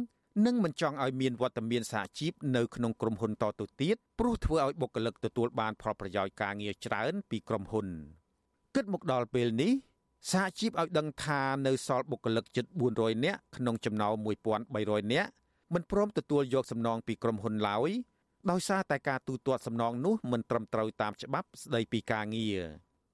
[0.45, 7.87] និងមិនចង់ឲ្យមានវត្តមានសហជីពនៅក្នុងក្រុមហ៊ុនតទៅទៀតព្រោះធ្វើឲ្យបុគ្គលិកទទួលបានផលប្រយោជន៍ការងារច្រើនពីក្រុមហ៊ុន
[8.75, 9.71] គិតមកដល់ពេលនេះ
[10.31, 12.65] សហជីពឲ្យដឹងថានៅសល់បុគ្គលិកជិត
[12.95, 14.13] 400នាក់ក្នុងចំណោម
[14.63, 15.29] 1300នាក់
[15.73, 17.91] មិនព្រមទទួលយកសំណងពីក្រុមហ៊ុនឡើយ
[18.51, 22.61] ដោយសារតែការទូទាត់សំណងនោះមិនត្រឹមត្រូវតាមច្បាប់ស្តីពីការងារ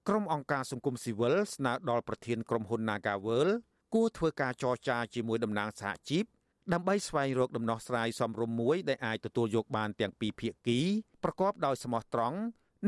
[0.07, 3.49] ក្រុមអង្គការសង្គមស៊ីវិលស្នើដល់ប្រធានក្រុមហ៊ុន Nagavel
[3.93, 6.25] គួរធ្វើការចរចាជាមួយតំណាងសហជីព
[6.73, 10.80] ដើម្បីស្វែងរកដំណោះស្រាយសមរម្យមួយដែលអាចទទួលយកបានទាំងពីរភាគី
[11.23, 12.38] ប្រកបដោយស្មោះត្រង់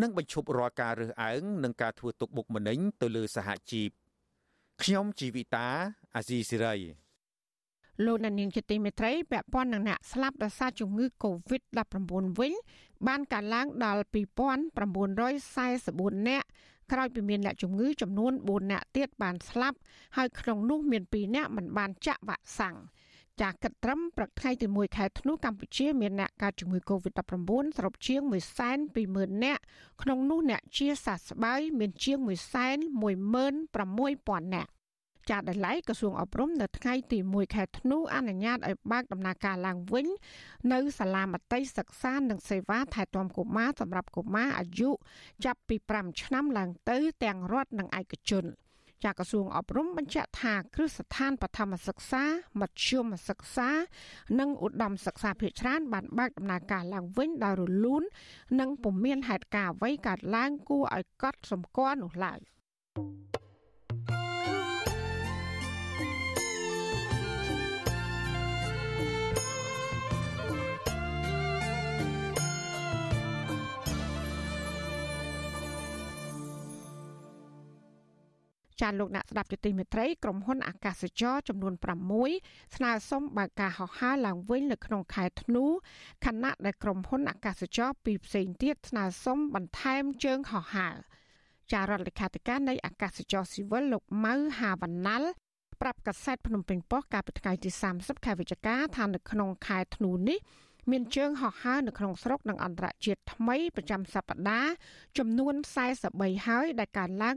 [0.01, 3.89] និងបញ្ឈប់រាល់ការរើសអើងនិងការធ្វើទុកបុកម្នេញទៅលើសហជីព
[4.81, 5.67] ខ្ញុំជីវិតា
[6.15, 6.75] អាស៊ីសេរី
[8.05, 11.95] លោកនាងជាទីមេត្រីពាក់ព័ន្ធនឹងអ្នកស្លាប់ដោយសារជំងឺ Covid-19
[12.39, 12.53] វិញ
[13.07, 16.47] បានកើនឡើងដល់2944នាក់
[16.91, 19.77] ក្រោយពីមានអ្នកជំងឺចំនួន4នាក់ទៀតបានស្លាប់
[20.17, 22.75] ហើយក្នុងនោះមាន2នាក់មិនបានចាក់វ៉ាក់សាំង
[23.41, 28.21] ចាគិតត្រឹមព្រឹកថ្ងៃទី1ខែធ្នូកម្ពុជាមានអ្នកកើតជំងឺ Covid-19 សរុបជាង
[28.83, 29.61] 120,000នាក់
[30.01, 34.71] ក្នុងនោះអ្នកជាសះស្បើយមានជាង116,000នាក់
[35.31, 40.07] ចាត់ដែលឡៃក្រសួងអប់រំនៅថ្ងៃទី1ខែធ្នូអនុញ្ញាតឲ្យបើកដំណើរការឡើងវិញ
[40.73, 44.89] នៅសាលាមត្តេយ្យសិក្សានិងសេវាថែទាំកុមារសម្រាប់កុមារអាយុ
[45.45, 48.45] ចាប់ពី5ឆ្នាំឡើងទៅ ទាំងរដ្ឋនិងឯកជន
[49.03, 52.23] ចាក្រសួងអប់រំបញ្ជាក់ថាគ្រឹះស្ថានបឋមសិក្សា
[52.61, 53.69] មធ្យមសិក្សា
[54.39, 58.03] និងឧត្តមសិក្សាភាគច្រើនបានបើកដំណើរការឡើងវិញដោយរលូន
[58.59, 62.39] និងពុំមានហេតុការណ៍អ្វីកើតឡើងគួរឲ្យកត់សម្គាល់នោះឡើយ។
[78.81, 81.73] ចាលោកអ្នកស្ដាប់ជាទីមេត្រីក្រុមហ៊ុនអាកាសចរចំនួន
[82.23, 85.65] 6ស្នើសុំបើកការហោះហើរឡើងវិញនៅក្នុងខែធ្នូ
[86.25, 90.95] ខណៈដែលក្រុមហ៊ុនអាកាសចរពីរផ្សេងទៀតស្នើសុំបន្ថែមជើងហោះហើរ
[91.71, 95.29] ចារដ្ឋលេខាធិការនៃអាកាសចរស៊ីវិលលោកម៉ៅហាវណ្ណាល់
[95.81, 100.39] ប្រាប់កាសែតភ្នំពេញប៉ុស្តិ៍កាលពីថ្ងៃទី30ខែវិច្ឆិកាថានៅក្នុងខែធ្នូនេះ
[100.89, 104.71] មានជើងហោះហើរនៅក្នុងស្រុកនិងអន្តរជាតិថ្មីប្រចាំសប្តាហ៍
[105.17, 105.53] ចំនួន
[105.95, 107.35] 43ហើយដែលកើនឡើង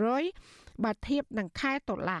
[0.00, 2.20] 16%បើធៀបនឹងខែតុលា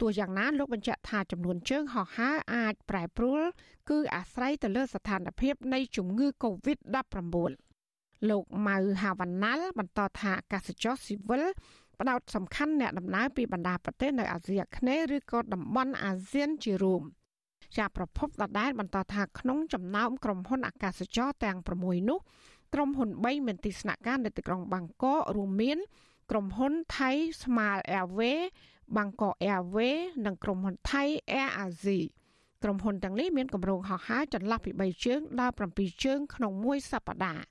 [0.00, 3.40] ទោះយ៉ាងណាលោកបញ្ជាក់ថាចំនួនជើងហោះហើរអាចប្រែប្រួល
[3.90, 7.26] គឺអាស្រ័យទៅលើស្ថានភាពនៃជំងឺ Covid-19
[8.30, 11.44] លោកម៉ៅហាវ៉ាណាល់បន្តថាអាកាសចរស៊ីវិល
[12.00, 17.02] ផ្ដោតសំខាន់អ្នកដំណើរពីបណ្ដាប្រទេសនៅអាស៊ីអាគ្នេយ៍ឬក៏តំបន់អាស៊ានជារួម។
[17.76, 22.18] ជាប្រភពដដែលបន្តថាក្នុងចំណោមក្រុមហ៊ុនអាកាសចរទាំង6នោះ
[22.74, 25.78] ក្រុមហ៊ុន3មានទីស្នាក់ការនៅទីក្រុងបាងកករួមមាន
[26.30, 27.10] ក្រុមហ៊ុនថៃ
[27.40, 28.44] Smile Airways
[28.96, 31.02] Bangkok Airways និងក្រុមហ៊ុនថៃ
[31.40, 32.00] Air Asia
[32.62, 37.44] ក្រុមហ៊ុនទាំងនេះមានគម្រោងហោះហើរចន្លោះពី3ជើងដល់7ជើងក្នុងមួយសប្តាហ៍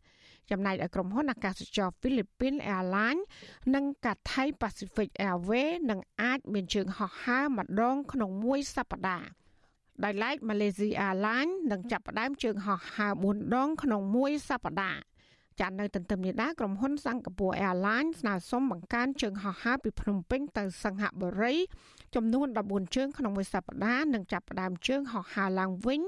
[0.49, 3.23] ចំណែកឯក្រុមហ៊ុនអាកាសចរ Philippines Airlines
[3.75, 9.38] និង Cathay Pacific Airways នឹងអាចមានជើងហោះហើរម្ដងក្នុងមួយសប្តាហ៍
[10.03, 14.99] ដោយឡែក Malaysia Airlines នឹងចាប់ផ្ដើមជើងហោះហើរ4ដងក្នុងមួយសប្តាហ៍
[15.59, 21.55] ចាត់នៅទន្ទឹមនេះដែរក្រុមហ៊ុនសិង្ហបុរី Airlines ស្នើសុំបង្កើនជើងហោះហើរពីភ្នំពេញទៅសង្ហបុរី
[22.15, 26.01] ចំនួន14ជើងក្នុងមួយសប្តាហ៍និងចាប់ផ្ដើមជើងហោះហើរឡើងវិញ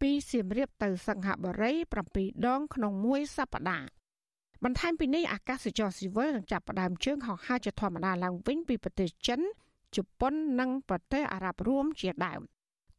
[0.00, 1.72] ពីសៀមរាបទៅសង្ហបុរី
[2.12, 3.86] 7ដងក្នុងមួយសប្តាហ៍
[4.64, 9.40] បន្ថែមពីនេះអាកាសចរស៊ីវិលនឹងចាប់ផ្ដើមជើងហោះហើរជាធម្មតាឡើងវិញពីប្រទេសចិន
[9.96, 12.40] ជប៉ុននិងប្រទេសអារ៉ាប់រួមជាដើម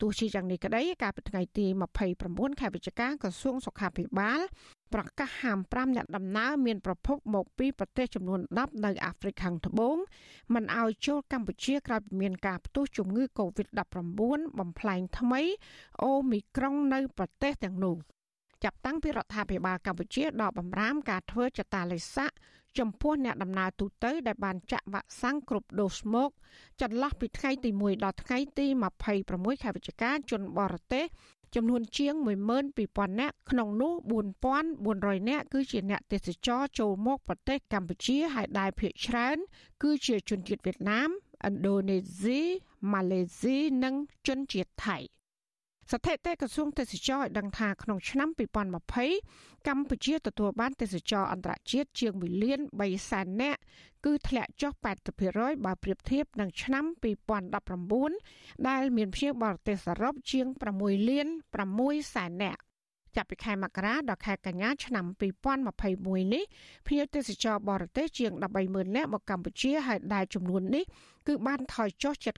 [0.02, 1.66] ទោះជាយ៉ាងនេះក្តីកាលពីថ្ងៃទី
[2.14, 4.40] 29ខែវិច្ឆិកាក្រសួងសុខាភិបាល
[4.94, 9.98] ប្រកាសហាម5អ្នកដំណើរមានប្រភពមកពីប្រទេសចំនួន10នៅអាហ្វ្រិកខាងត្បូង
[10.54, 13.80] មិនឲ្យចូលកម្ពុជាក្រោយពីមានការផ្ទុះជំងឺ Covid-19
[14.60, 15.42] បំផ្លែងថ្មី
[16.04, 17.96] អូមីក្រុងនៅប្រទេសទាំងនោះ
[18.64, 22.32] ចាប់តាំងពីរដ្ឋាភិបាលកម្ពុជាដកបំរាមការធ្វើចតាឡេស័ក
[22.80, 26.30] ចំពោះអ្នកដំណើរទូទៅដែលបានចាក់វ៉ាក់សាំងគ្រប់ដូសមក
[26.82, 28.68] ចន្លោះពីថ្ងៃទី1ដល់ថ្ងៃទី
[29.16, 31.06] 26ខែវិច្ឆិកាជនបរទេស
[31.56, 32.14] ចំនួនជាង
[32.68, 33.94] 12000នាក់ក្នុងនោះ
[34.60, 39.38] 4400នាក់គឺជាអ្នកទេសចរចូលមកប្រទេសកម្ពុជាហើយដែលភាគច្រើន
[39.84, 41.10] គឺជាជនជាតិវៀតណាម
[41.48, 42.42] ឥណ្ឌូនេស៊ី
[42.94, 43.96] ម៉ាឡេស៊ីនិង
[44.28, 44.98] ជនជាតិថៃ។
[45.92, 48.30] ស្ថិតិក្រសួងទេសចរឲ្យដឹងថាក្នុងឆ្នាំ
[48.98, 53.60] 2020កម្ពុជាទទួលបានទេសចរអន្តរជាតិជាង1លាន3សែននាក់
[54.06, 54.72] គឺធ្លាក់ចុះ
[55.20, 56.86] 80%បើប្រៀបធៀបនឹងឆ្នាំ
[57.96, 60.48] 2019ដែលមានភ្ញៀវបរទេសសរុបជាង
[60.80, 61.28] 6លាន
[61.72, 62.62] 6សែននាក់
[63.18, 65.06] ចាប់ពីខែមករាដល់ខែកញ្ញាឆ្នាំ
[65.70, 66.44] 2021នេះ
[66.88, 68.32] ភ្ញៀវទេសចរបរទេសជាង
[68.64, 70.84] 130,000នាក់មកកម្ពុជាហើយដែលចំនួននេះ
[71.28, 72.36] គឺបានថយចុះជិត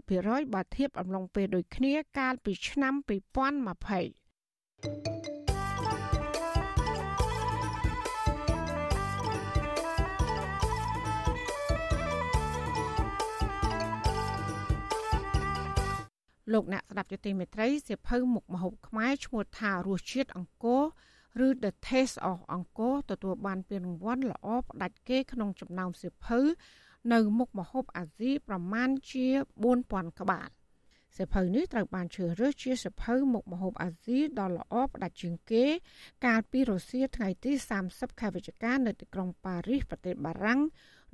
[0.00, 2.94] 90%បើធៀបអំឡុងពេលដូចគ្នាកាលពីឆ្នាំ
[5.54, 5.57] 2020
[16.52, 20.82] លោកអ្នកស្ដាប់យុតិមេត្រីសៀវភៅមុខមហូបខ្មែរឈ្មោះថារសជាតិអង្គរ
[21.46, 26.40] ឬ The Taste of អង្គរទទួលបានពានរង្វាន់ល្អផ្ដាច់គេក្នុងចំណោមសៀវភៅ
[27.12, 29.26] នៅមុខមហូបអាស៊ីប្រមាណជា
[29.72, 30.48] 4000ក្បាល
[31.16, 35.64] សៀវភៅនេះត្រូវបានជ្រើសរើសជាសៀវភៅមុខមហូបអាស៊ីដ៏ល្អផ្ដាច់ជាងគេ
[36.26, 37.52] កាលពីរសៀលថ្ងៃទី
[37.86, 40.60] 30ខែវិច្ឆិកានៅទីក្រុងប៉ារីសប្រទេសបារាំង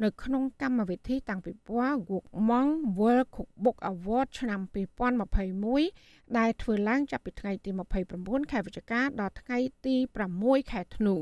[0.02, 4.60] នៅក្នុងកម្មវិធីតាំងពីពណ៌ Gukmong World Cookbook Award ឆ្នាំ
[5.48, 7.70] 2021ដែលធ្វើឡើងចាប់ពីថ្ងៃទី
[8.10, 9.96] 29ខែវិច្ឆិកាដល់ថ្ងៃទី
[10.34, 11.14] 6ខែធ្នូ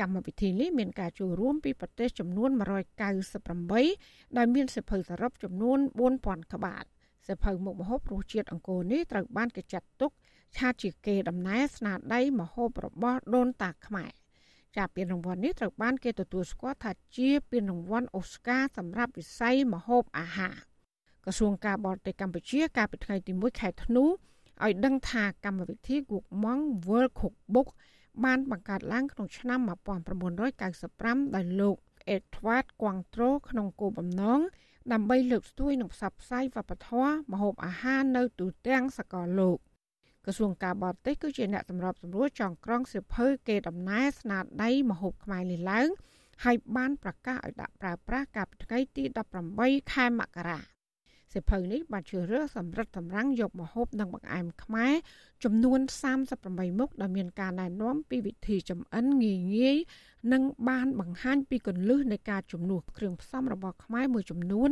[0.00, 2.50] កម្មវិធីនេះមានការចូលរួមពីប្រទេសចំនួន
[3.24, 5.78] 198ដែលមានសិភៅសរុបចំនួន
[6.16, 6.84] 4000ក្បាល
[7.28, 10.10] សិភៅមុខម្ហូបរសជាតិអង្គរនេះត្រូវបានគេចាត់ទុក
[10.58, 14.10] ថាជាកេរដំណែលស្នាដៃម្ហូបរបស់ដូនតាខ្មែរ
[14.76, 20.56] ចាពានរង្វាន់នេះត្រូវបានគេទទួលស្គាល់ថាជាពានរង្វាន់អូស្ការសម្រាប់វិស័យម្ហូបអាហារ
[21.24, 27.68] ក្រសួងការបរទេសកម្ពុជាកាលពីថ្ងៃទី1ខែធ្នូឲ្យដឹងថាកម្មវិធី Gukmong World Cookbook
[28.24, 29.60] បានបង្កើតឡើងក្នុងឆ្នាំ
[30.66, 31.76] 1995ដោយលោក
[32.16, 34.40] Edward Quantro ក្នុងគោលបំណង
[34.92, 39.58] ដើម្បីលើកស្ទួយនិងផ្សព្វផ្សាយវប្បធម៌ម្ហូបអាហារនៅទូទាំងសកលលោក។
[40.24, 45.88] ក្រសួងការបរទេសគឺជាអ្នកសម្របសម្រួលចងក្រងសិភៅគេដំណើរស្នាដៃមហូបខ្មែរនេះឡើង
[46.44, 49.02] ហើយបានប្រកាសឲ្យដាក់ប្រើប្រាស់កាលពីថ្ងៃទី
[49.48, 50.60] 18ខែមករា
[51.34, 54.94] សិភៅនេះបានជ្រើសរើសសម្រិតសម្រាំងយកម្ហូបនិងបង្អែមខ្មែរ
[55.44, 55.80] ចំនួន
[56.30, 59.76] 38មុខដែលមានការណែនាំពីវិធីចម្អិនងាយងាយ
[60.32, 64.70] និងបានបង្ហាញពីគន្លឹះនៃការជំនួសគ្រឿងផ្សំរបស់ខ្មែរមួយចំនួន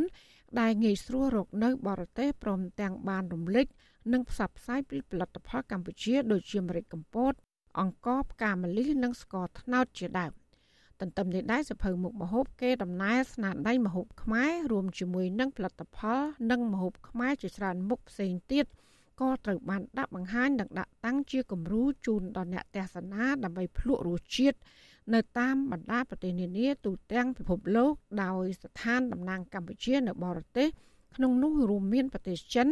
[0.59, 3.67] ដែលងាយស្រួលរកនៅបរទេសព្រមទាំងបានរំលេច
[4.11, 7.33] និងផ្សព្វផ្សាយពីផលិតផលកម្ពុជាដូចជាម្រេចកំពត
[7.79, 10.33] អង្ករផ្កាម្លិះនិងស្ករត្នោតជាដើម
[10.99, 18.65] ទន្ទឹមនេះដែរសភៅមុខមហូបគេដំណើរស្នាដៃមហូបខ្មែររួមជាមួយនឹងផលិតផលនិងមហូបខ្មែរជាច្រើនមុខផ្សេងទៀត
[19.21, 24.57] ក៏ត្រូវបានដាក់បង្ហាញនិងដាក់តាំងជាគំរូជូនដល់អ្នកទស្សនាដើម្បីភ្លក់រសជាតិ
[25.13, 27.93] នៅតាមបណ្ដាប្រទេសនានាទូទាំងពិភពលោក
[28.23, 30.67] ដោយស្ថានតំណាងកម្ពុជានៅបរទេស
[31.15, 32.67] ក្នុងនោះរួមមានប្រទេសចិន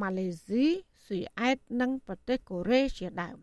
[0.00, 0.66] ម៉ាឡេស៊ី
[1.06, 3.38] ស៊ុយអែតនិងប្រទេសកូរ៉េជាដើម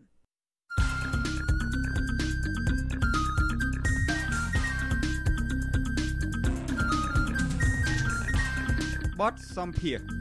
[9.20, 10.19] បតសំភារ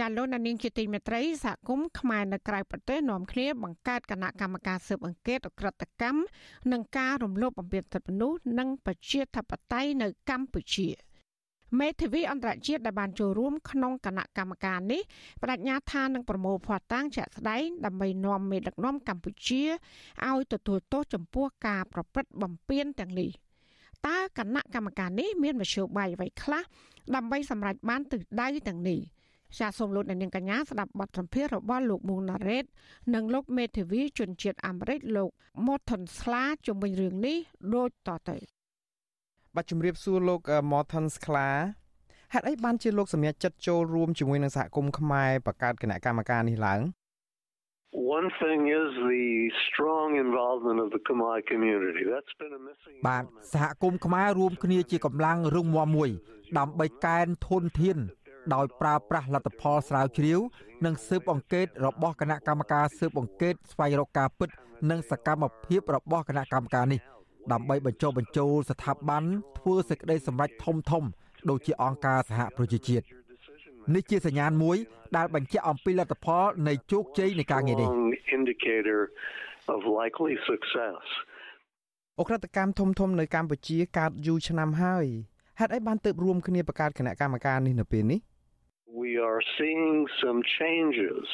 [0.00, 6.20] ចាលោកនាងជាទីមេត្រីសហគមន៍ខ្មែរនៅក្រៅប្រទេសនាំគ្នាបង្កើតគណៈកម្មការស៊ើបអង្កេតអក្រិតកម្ម
[6.72, 10.88] និងការរំលោភបំពានសិទ្ធិមនុស្សនិងប្រជាធិបតេយ្យនៅកម្ពុជា
[11.80, 15.02] មេធាវីអន្តរជាតិដែលបានចូលរួមក្នុងគណៈកម្មការនេះ
[15.42, 19.62] បដិញ្ញាថានឹងប្រមូលភស្តុតាងជាក់ស្ដែងដើម្បីនាំមេដឹកនាំកម្ពុជា
[20.26, 23.30] ឲ្យទទួលទោសចំពោះការប្រព្រឹត្តបំពានទាំងនេះ
[24.06, 26.62] តើគណៈកម្មការនេះមានមធ្យោបាយអ្វីខ្លះ
[27.14, 29.00] ដើម្បីសម្រេចបានទិសដៅទាំងនេះ។
[29.58, 32.64] ចាសសូមលោកអ្នកនាងកញ្ញាស្ដាប់បទសម្ភាសន៍របស់លោកមុងណារ៉េត
[33.14, 35.30] និងលោកមេធាវីជនជាតិអាមេរិកលោក
[35.66, 37.36] Morton ស្លាជំវិញរឿងនេះ
[37.74, 38.36] ដូចតទៅ
[39.54, 40.40] បាទជំរាបសួរលោក
[40.72, 41.48] Morton ស្ក្លា
[42.32, 46.82] ហេតុអីបានជាលោកសម្រេចចិត្តចូលរួមជាមួយនឹងសហគមន៍ខ្មែរបង្កើតគណៈកម្មការនេះឡើង
[48.16, 49.26] One thing is the
[49.66, 52.02] strong involvement of the Khmer community.
[52.12, 56.10] That's been a missing បាទសហគមន៍ខ្មែររួមគ្នាជាកម្លាំងរឹងមាំមួយ
[56.58, 57.98] ដើម្បីកែនធនធាន
[58.54, 60.40] ដោយប្រើប្រាស់លទ្ធផលស្រាវជ្រាវ
[60.84, 64.48] និងស៊ើបអង្កេតរបស់គណៈកម្មការស៊ើបអង្កេតស្វែងរកការពិត
[64.90, 67.00] និងសកម្មភាពរបស់គណៈកម្មការនេះ
[67.52, 69.24] ដើម្បីបញ្ចុះបញ្ចូលស្ថាប័ន
[69.58, 71.04] ធ្វើសេចក្តីសម្រេចធំធំ
[71.50, 73.04] ដូចជាអង្គការសហប្រជាជាតិ
[73.94, 74.76] នេះជាសញ្ញាណមួយ
[75.16, 77.88] ដែលបញ្ជាក់អំពីលទ្ធផលនៃជោគជ័យនៃការងារនេះ
[79.74, 81.04] of likely success
[82.18, 85.06] អ ுக ្រិតកម្មធំធំនៅកម្ពុជាកើតយូរឆ្នាំហើយ
[85.58, 88.20] ហេតុអីបានទៅរួមគ្នាបង្កើតគណៈកម្មការនេះនៅពេលនេះ
[89.02, 91.26] we are seeing some changes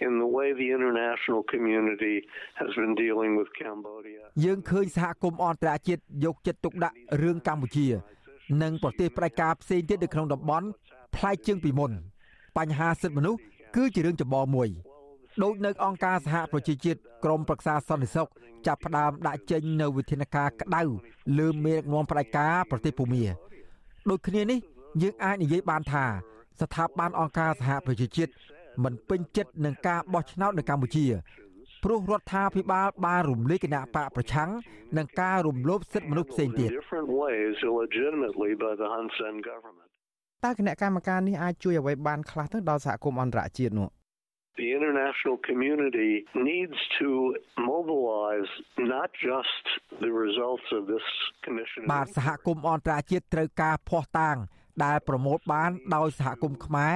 [0.00, 2.16] in the way the international community
[2.60, 7.86] has been dealing with Cambodia យើងឃើញសហគមន៍អន្តរជាតិយកចិត្តទុកដាក់រឿងកម្ពុជា
[8.62, 10.66] និងប្រទេសផ្ដាច់ការផ្សេងទៀតនៅក្នុងតំបន់
[11.16, 11.92] ប្លែកជាងពីមុន
[12.58, 13.40] បញ្ហាសិទ្ធិមនុស្ស
[13.76, 14.68] គឺជារឿងចម្បងមួយ
[15.42, 18.28] ដោយនៅអង្គការសហប្រជាជាតិក្រមប្រឹក្សាសន្តិសុខ
[18.66, 20.82] ចាប់ផ្ដើមដាក់ចេញនៅវិធានការក្តៅ
[21.38, 23.24] លើមេដឹកនាំផ្ដាច់ការប្រទេសភូមា
[24.10, 24.58] ដូចគ្នានេះ
[25.02, 26.06] យើងអាចនិយាយបានថា
[26.60, 28.32] ស្ថាប័នអង្គការសហប្រជាជាតិ
[28.84, 31.06] មិនពេញចិត្តនឹងការបោះឆ្នោតនៅកម្ពុជា
[31.84, 34.50] ព្រោះរដ្ឋាភិបាលបានរំលាយគណៈបកប្រឆាំង
[34.98, 36.70] និងការរំលោភសិទ្ធិមនុស្សផ្សេងទៀត
[40.44, 43.90] តើគណៈកម្មការនេះអាចជួយអ្វីបានខ្លះទៅដល់សហគមន៍អន្តរជាតិនោះ
[44.62, 46.12] The international community
[46.50, 47.08] needs to
[47.72, 48.50] mobilize
[48.94, 49.64] not just
[50.04, 51.06] the results of this
[51.44, 54.36] commission បាទសហគមន៍អន្តរជាតិត្រូវការភ័ស្តុតាង
[54.84, 56.94] ដែលប្រមូលបានដោយសហគមន៍ខ្មែរ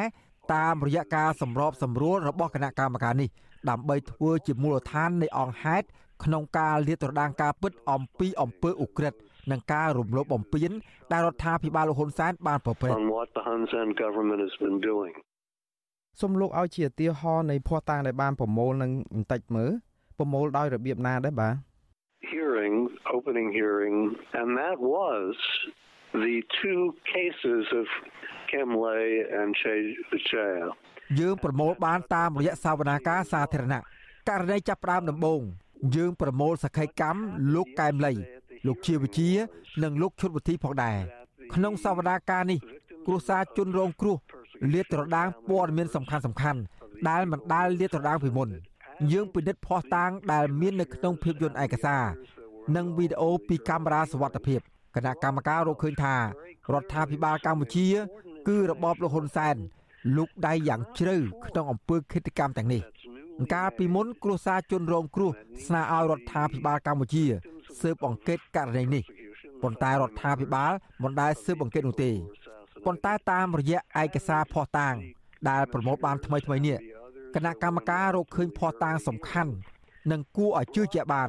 [0.55, 3.29] តាមរយៈការសម្របសម្រួលរបស់គណៈកម្មការនេះ
[3.71, 5.87] ដើម្បីធ្វើជាមូលដ្ឋាននៃអង្គហេតុ
[6.25, 9.19] ក្នុងការលាតត្រដាងការពិតអំពីអំពើឧក្រិដ្ឋ
[9.51, 10.71] និងការរំលោភបំពាន
[11.13, 12.97] ដែលរដ្ឋាភិបាលលោកហ៊ុនសែនបានប្រព្រឹត្ត
[16.21, 19.71] សូមលោកឲ្យជាឧទាហរណ៍នៃភ័ស្តុតាងដែលបានប្រមូលនឹងបន្តិចមើល
[20.19, 21.55] ប្រមូលដោយរបៀបណាដែរបាទ
[22.33, 22.77] hearing
[23.17, 23.97] opening hearing
[24.39, 25.35] and that was
[26.25, 26.83] the two
[27.15, 27.87] cases of
[28.51, 29.09] Kim Lay
[29.39, 29.75] and Che
[30.31, 30.67] Chaya
[31.21, 33.81] យើងប្រមូលបានតាមរយៈសវនាការសាធារណៈ
[34.29, 35.41] ករណីចាប់ផ្ដើមដំបូង
[35.97, 37.21] យើងប្រមូលសក្ខីកម្ម
[37.55, 38.13] លោកកែមលី
[38.67, 39.31] លោកជាវិជា
[39.83, 40.99] និងលោកឈុតវិធីផងដែរ
[41.55, 42.59] ក្នុងសវនាការនេះ
[43.07, 44.17] គ្រួសារជនរងគ្រោះ
[44.73, 46.61] លាតត្រដាងព័ត៌មានសំខាន់សំខាន់
[47.09, 48.49] ដែលមិនដែលលាតត្រដាងពីមុន
[49.13, 52.05] យើងពិនិត្យភស្តុតាងដែលមាននៅក្នុងភាពយន្តឯកសារ
[52.77, 54.61] និងវីដេអូពីកាមេរ៉ាសវត្ថិភាព
[54.97, 57.87] គណៈកម្មការរកឃើញថារដ្ឋាភិបាលកម្ពុជា
[58.49, 59.57] គឺរបបលោកហ៊ុនសែន
[60.17, 61.17] លូកដៃយ៉ាងជ្រៅ
[61.47, 62.83] ក្នុងអំពើឃាតកម្មទាំងនេះ
[63.55, 65.31] កាលពីមុនគ្រួសារជនរងគ្រោះ
[65.67, 67.25] ស្នើឲ្យរដ្ឋាភិបាលកម្ពុជា
[67.81, 69.03] ស៊ើបអង្កេតករណីនេះ
[69.63, 70.73] ប៉ុន្តែរដ្ឋាភិបាល
[71.03, 72.11] មិនដែលស៊ើបអង្កេតនោះទេ
[72.85, 74.95] ប៉ុន្តែតាមរយៈឯកសារភស្តុតាង
[75.49, 76.79] ដែលប្រមូលបានថ្មីថ្មីនេះ
[77.35, 79.53] គណៈកម្មការរកឃើញភស្តុតាងសំខាន់
[80.13, 81.29] និងគួរឲ្យជឿជាក់បាន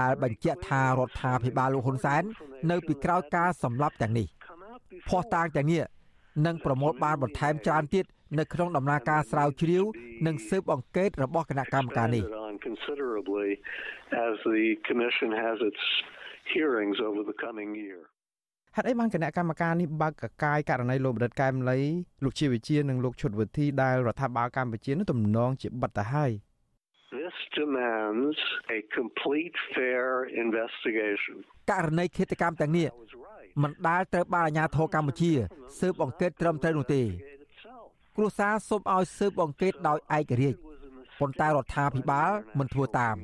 [0.00, 2.22] ដែលបញ្ជាក់ថារដ្ឋាភិបាលលោកហ៊ុនសែន
[2.70, 4.26] នៅពីក្រោយការសម្លាប់ទាំងនេះ
[5.08, 5.82] ភស្តុតាងទាំងនេះ
[6.46, 8.04] នឹងប្រមូលបានបន្ថែមច្រើនទៀត
[8.38, 9.84] នៅក្នុងដំណើរការស្រាវជ្រាវ
[10.26, 12.24] និងស៊ើបអង្កេតរបស់គណៈកម្មការនេះ
[14.26, 15.84] as the commission has its
[16.54, 18.00] hearings over the coming year
[18.76, 21.78] ហេតុអីបានគណៈកម្មការនេះបើកកកាយករណីលោកបណ្ឌិតកែមលី
[22.24, 26.30] លោកជាវិជានិងលោកឈុតវិធីដែលរដ្ឋាភិបាលកម្ពុជានឹងទំនងជាបិទទៅហើយ
[27.12, 28.36] This demands
[28.76, 30.06] a complete fair
[30.44, 31.36] investigation
[31.70, 32.88] ករណីឃាតកម្មទាំងនេះ
[33.62, 35.32] មិនដែលត្រូវបានអាជ្ញាធរកម្ពុជា
[35.78, 37.02] ស៊ើបអង្កេតត្រឹមត្រូវនោះទេ
[38.16, 40.58] គ្រួសារសូមឲ្យស៊ើបអង្កេតដោយឯករាជ្យ
[41.20, 43.16] ប៉ុន្តែរដ្ឋាភិបាលមិនធ្វើតាម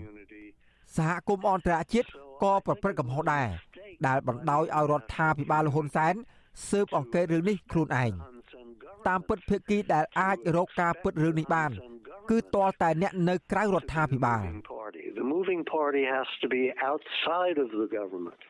[0.96, 2.08] សហគមន៍អន្តរជាតិ
[2.42, 3.48] ក៏ប្រព្រឹត្តកំហុសដែរ
[4.06, 6.14] ដែលបណ្ដោយឲ្យរដ្ឋាភិបាលលហ៊ុនសែន
[6.68, 8.12] ស៊ើបអង្កេតរឿងនេះខ្លួនឯង
[9.08, 11.72] តាមពិតភាគីដែលអាចរកការពិតរឿងនេះបាន
[12.30, 14.42] គឺទាល់តែអ្នកនៅក្រៅរដ្ឋាភិបាល
[15.20, 18.40] The moving party has to be outside of the government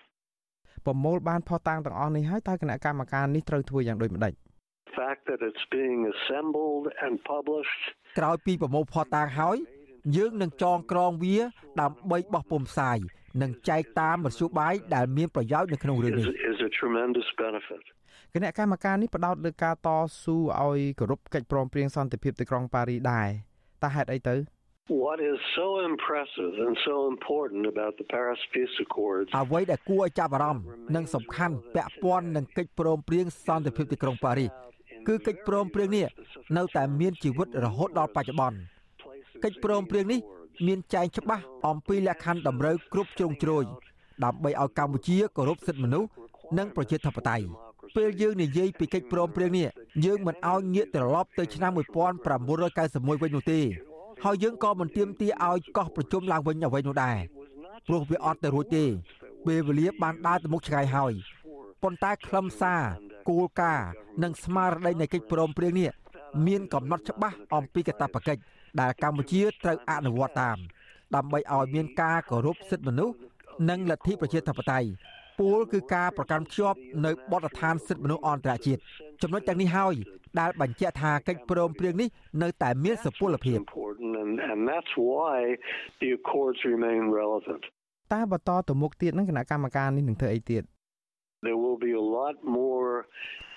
[0.86, 4.32] ប្រមូលបានផុសតាំងទាំងអស់នេះហើយតើគណៈកម្មការនេះត្រូវធ្វើយ៉ាងដូចម្ដេច
[4.98, 7.82] fact that it's being assembled and published
[8.18, 9.56] ក្រោយពីប្រមូលផុសតាងហើយ
[10.16, 11.36] យើងនឹងចងក្រងវា
[11.80, 12.98] ដើម្បីបោះពុម្ពផ្សាយ
[13.42, 17.82] និងចែកតាមមធ្យោបាយដែលមានប្រយោជន៍នៅក្នុងរឿងនេះ is a tremendous benefit
[18.34, 19.88] គណៈកម្មការនេះផ្ដោតលើការត
[20.22, 23.28] ស៊ូឲ្យគោរពកិច្ចព្រមព្រៀងសន្តិភាពទីក្រុងប៉ារីដែរ
[23.84, 24.36] តើហេតុអីទៅ
[25.04, 30.64] What is so impressive and so important about the Paris Peace Accords អ្វីដែលគួរឲ្យចាប់អារម្មណ៍
[30.94, 34.46] និងសំខាន់ពាក់ព័ន្ធនឹងកិច្ចព្រមព្រៀងសន្តិភាពទីក្រុងប៉ារី
[35.08, 36.06] គឺកិច្ចព្រមព្រៀងនេះ
[36.56, 38.58] នៅតែមានជីវិតរហូតដល់បច្ចុប្បន្ន
[39.44, 40.20] កិច្ចព្រមព្រៀងនេះ
[40.66, 43.64] មានចែងច្បាស់អំពីលក្ខខណ្ឌតម្រូវគ្រប់ជ្រុងជ្រោយ
[44.24, 46.08] ដើម្បីឲ្យកម្ពុជាគោរពសិទ្ធិមនុស្ស
[46.58, 47.44] និងប្រជាធិបតេយ្យ
[47.96, 49.68] ពេលយើងនិយាយពីកិច្ចព្រមព្រៀងនេះ
[50.04, 53.60] យើងមិនឲ្យងាកត្រឡប់ទៅឆ្នាំ1991វិញនោះទេ
[54.24, 57.18] ហើយយើងក៏មិនទាមទារឲ្យកោះប្រជុំឡើងវិញអ្វីនោះដែរ
[57.86, 58.84] ព្រោះវាអត់ទៅរួចទេ
[59.46, 61.12] ពេលវេលាបានដើរទៅមុខឆ្ងាយហើយ
[61.82, 62.82] ប៉ុន្តែខ្លឹមសារ
[63.28, 63.88] គោលការណ៍
[64.22, 65.90] និងស្មារតីនៃកិច្ចព្រមព្រៀងនេះ
[66.46, 68.42] មានកំណត់ច្បាស់អំពីកាតព្វកិច្ច
[68.80, 70.58] ដែលកម្ពុជាត្រូវអនុវត្តតាម
[71.14, 73.16] ដើម្បីឲ្យមានការគោរពសិទ្ធិមនុស្ស
[73.70, 74.88] និងលទ្ធិប្រជាធិបតេយ្យ
[75.42, 78.80] ពូលគឺការប្រកាន់ខ្ជាប់នៅបទដ្ឋានសិទ្ធិមនុស្សអន្តរជាតិ
[79.22, 79.94] ចំណុចទាំងនេះហើយ
[80.40, 82.08] ដែលបញ្ជាក់ថាកិច្ចព្រមព្រៀងនេះ
[82.42, 83.58] នៅតែមានសុពលភាព
[84.52, 85.36] and that's why
[86.00, 87.62] the accords remain relevant
[88.14, 90.62] តើបន្តទៅមុខទៀតនឹងគណៈកម្មការនេះនឹងធ្វើអីទៀត
[91.48, 92.90] There will be a lot more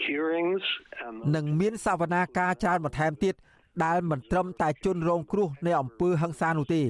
[0.08, 0.66] hearings
[1.06, 3.36] and នឹងមានសវនាការច្រើនបន្ថែមទៀត
[3.86, 6.82] ដែលមិនត្រឹមតែជនរងគ្រោះនៃអំពើហិង្សានោះទេ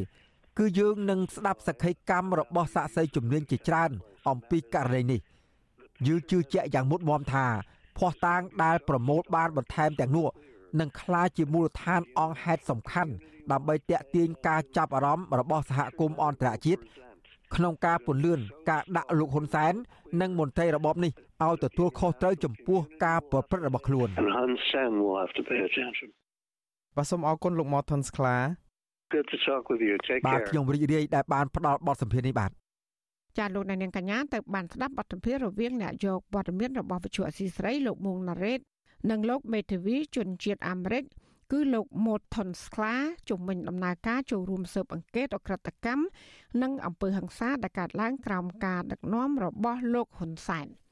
[0.58, 3.91] គឺយើងនឹងស្ដាប់សក្ខីកម្មរបស់សាក្សីជំនាញជាច្រើន
[4.30, 5.20] អំពីករណីនេះ
[6.08, 7.45] យើងជឿជាក់យ៉ាងមុតមមថា
[7.97, 10.28] ភ័ស្តុតាងដែលប្រមូលបានបន្ថែមទាំងនោះ
[10.80, 13.12] នឹងក្លាយជាមូលដ្ឋានអង្គហេតុសំខាន់
[13.51, 16.82] ដើម្បីតាក់ទាញការចាប់អារម្មណ៍របស់សហគមន៍អន្តរជាតិ
[17.56, 18.39] ក្នុងការពន្លឿន
[18.70, 19.74] ការដាក់លោកហ៊ុនសែន
[20.22, 21.12] និងមន្ត្រីរបបនេះ
[21.43, 26.10] ឲ្យទទួលខុសត្រូវចំពោះការប្រព្រឹត្តរបស់ខ្លួន And Hun Sen will have to pay attention.
[26.97, 28.38] បាទសូមអរគុណលោក Morton ស្ក្លា
[29.14, 29.95] Good to talk with you.
[30.08, 30.47] Take បាទ care.
[30.49, 32.51] ខ្ញុំរីករាយដែលបានផ្ដល់បទសម្ភាសន៍នេះបាទ
[33.38, 38.60] ចាលោកនាងកញ្ញាទៅបានស្ដាប់បទសម្ភាសន៍រវាងអ្នកយកព័ត៌មានរបស់វិទ្យុអស៊ីសេរីលោកមុងណារ៉េត
[39.10, 41.03] និងលោកមេធាវីជនជាតិអាមេរិក
[41.51, 42.95] គឺលោក Morton Skla
[43.30, 46.03] ជំនាញដំណើរការចូលរួមស៊ើបអង្កេតអក្រិតកម្ម
[46.62, 50.68] និងអំពើហិង្សាដែលកើតឡើងក្រោមការដឹកនាំរបស់លោកហ៊ុនសែន។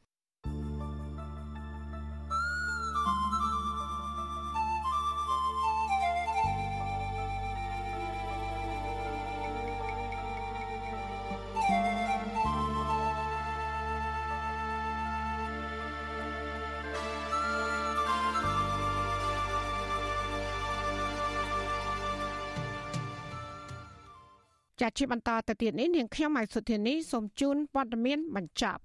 [24.98, 28.82] ជាបន្តទៅទៀតនេះនាងខ្ញុំម៉ៃសុធានីសូមជូនព័ត៌មានបញ្ចប់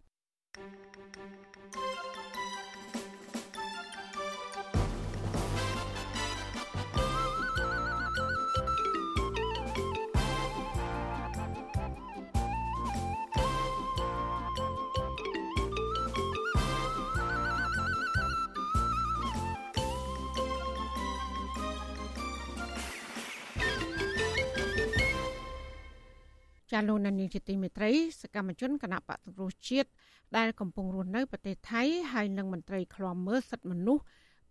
[26.73, 27.93] ចាលោកនានីជាទីមេត្រី
[28.23, 29.91] សកម្មជនគណៈបកសង្គ្រោះជាតិ
[30.37, 34.03] ដែលកំពុងរស់នៅប្រទេសថៃហើយនិងមន្ត្រីឃ្លាំមើលសិទ្ធិមនុស្ស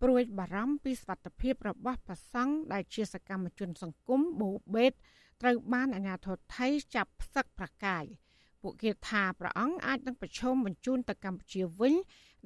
[0.01, 4.91] ព្រួយបារម្ភពីសុខភាពរបស់ប្រសង់ដែលជាសកម្មជនសង្គមបូបេត
[5.41, 8.03] ត្រូវបានអាជ្ញាធរថៃចាប់ផ្សឹកប្រកាយ
[8.61, 11.93] ពួកគេថាព្រះអង្គអាចនឹងប្រឈមបញ្ជូនទៅកម្ពុជាវិញ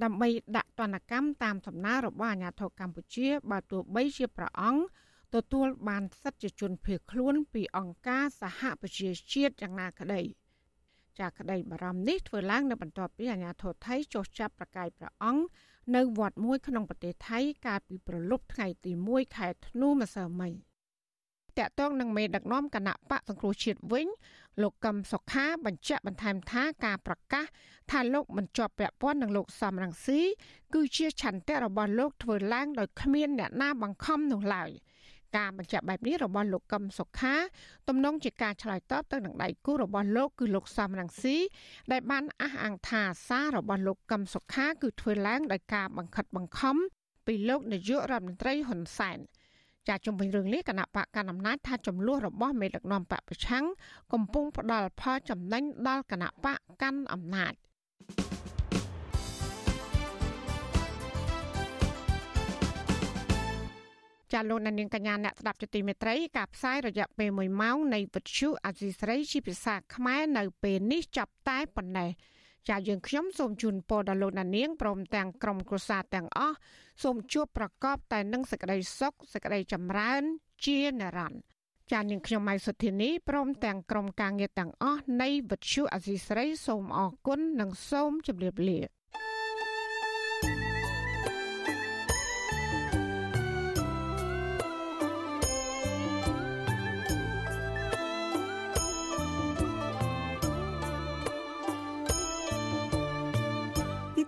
[0.03, 4.81] ដើម្បីដាក់ទណ្ឌកម្មតាមសំណើរបស់អាជ្ញាធរកម្ពុជាបើទោះបីជាព្រះអង្គ
[5.35, 10.21] ទទួលបានសិទ្ធិជាជនភៀសខ្លួនពីអង្គការសហប្រជាជាតិយ៉ាងណាក្តី
[11.19, 15.43] ចាក្តីបារម្ភនេះធ្វើឡើងនៅបន្ទាប់ពីអាជ្ញាធរថៃចុះចាប់ប្រកាយព្រះអង្គ
[15.95, 20.53] នៅវត្តមួយក្នុងប្រទេសថៃកាលពីប្រលប់ថ្ងៃទី1ខែធ្នូម្សិលមិញ
[21.59, 24.07] តកតងនឹងមេដឹកនាំគណៈបកសង្គ្រោះជាតិវិញ
[24.61, 27.45] លោកកឹមសុខាបញ្ជាក់បន្ថែមថាការប្រកាស
[27.91, 30.21] ថាលោកមិនជាប់ពាក់ព័ន្ធនឹងលោកសំរងស៊ី
[30.73, 34.71] គឺជាឆន្ទៈរបស់លោកធ្វើឡើងដោយគ្មានអ្នកណាបង្ខំនោះឡើយ។
[35.37, 37.35] ការបញ្ជាក់បែបនេះរបស់លោកកឹមសុខា
[37.87, 41.37] ទំនងជាការឆ្លើយតបទៅនឹងដៃគូរបស់លោកគឺលោកសំរងស៊ី
[41.91, 46.75] ដែលបានអះអាងថាសាររបស់លោកកឹមសុខាគឺធ្វើឡើងដោយការបង្ខិតបង្ខំ
[47.27, 49.19] ពីលោកនាយករដ្ឋមន្ត្រីហ៊ុនសែន
[49.87, 53.65] ចាជំវិញរឿងនេះគណៈបកកណ្ដាលអំណាចថាចំនួនរបស់មេដឹកនាំបកប្រឆាំង
[54.13, 57.53] កំពុងផ្ដល់ផលចំណេញដល់គណៈបកកាន់អំណាច
[64.33, 72.09] ចាលោកនាងកញ្ញាអ្នកស្ដាប់ជាទីមេត្រីការផ្សាយរយៈពេល1ម៉ោងនៃវិទ្យុអាស៊ីសេរីជាភាសាខ្មែរនៅពេលនេះចាប់តែប៉ុណ្ណេះ
[72.69, 76.55] ចាយើងខ្ញុំសូមជូនពរដល់លោកនាងព្រមទាំងក្រុមគ្រួសារទាំងអស់
[77.03, 80.21] សូមជួបប្រកបតែនឹងសេចក្តីសុខសេចក្តីចម្រើន
[80.65, 81.41] ជានិរន្តរ៍
[81.91, 88.79] ចានាងខ្ញុំម៉ៃសុធានីព្រមទាំងក្រុមការងារទាំងអស់នៃវិទ្យុអាស៊ីសេរីសូមអរគុណនិងសូមជម្រាបលា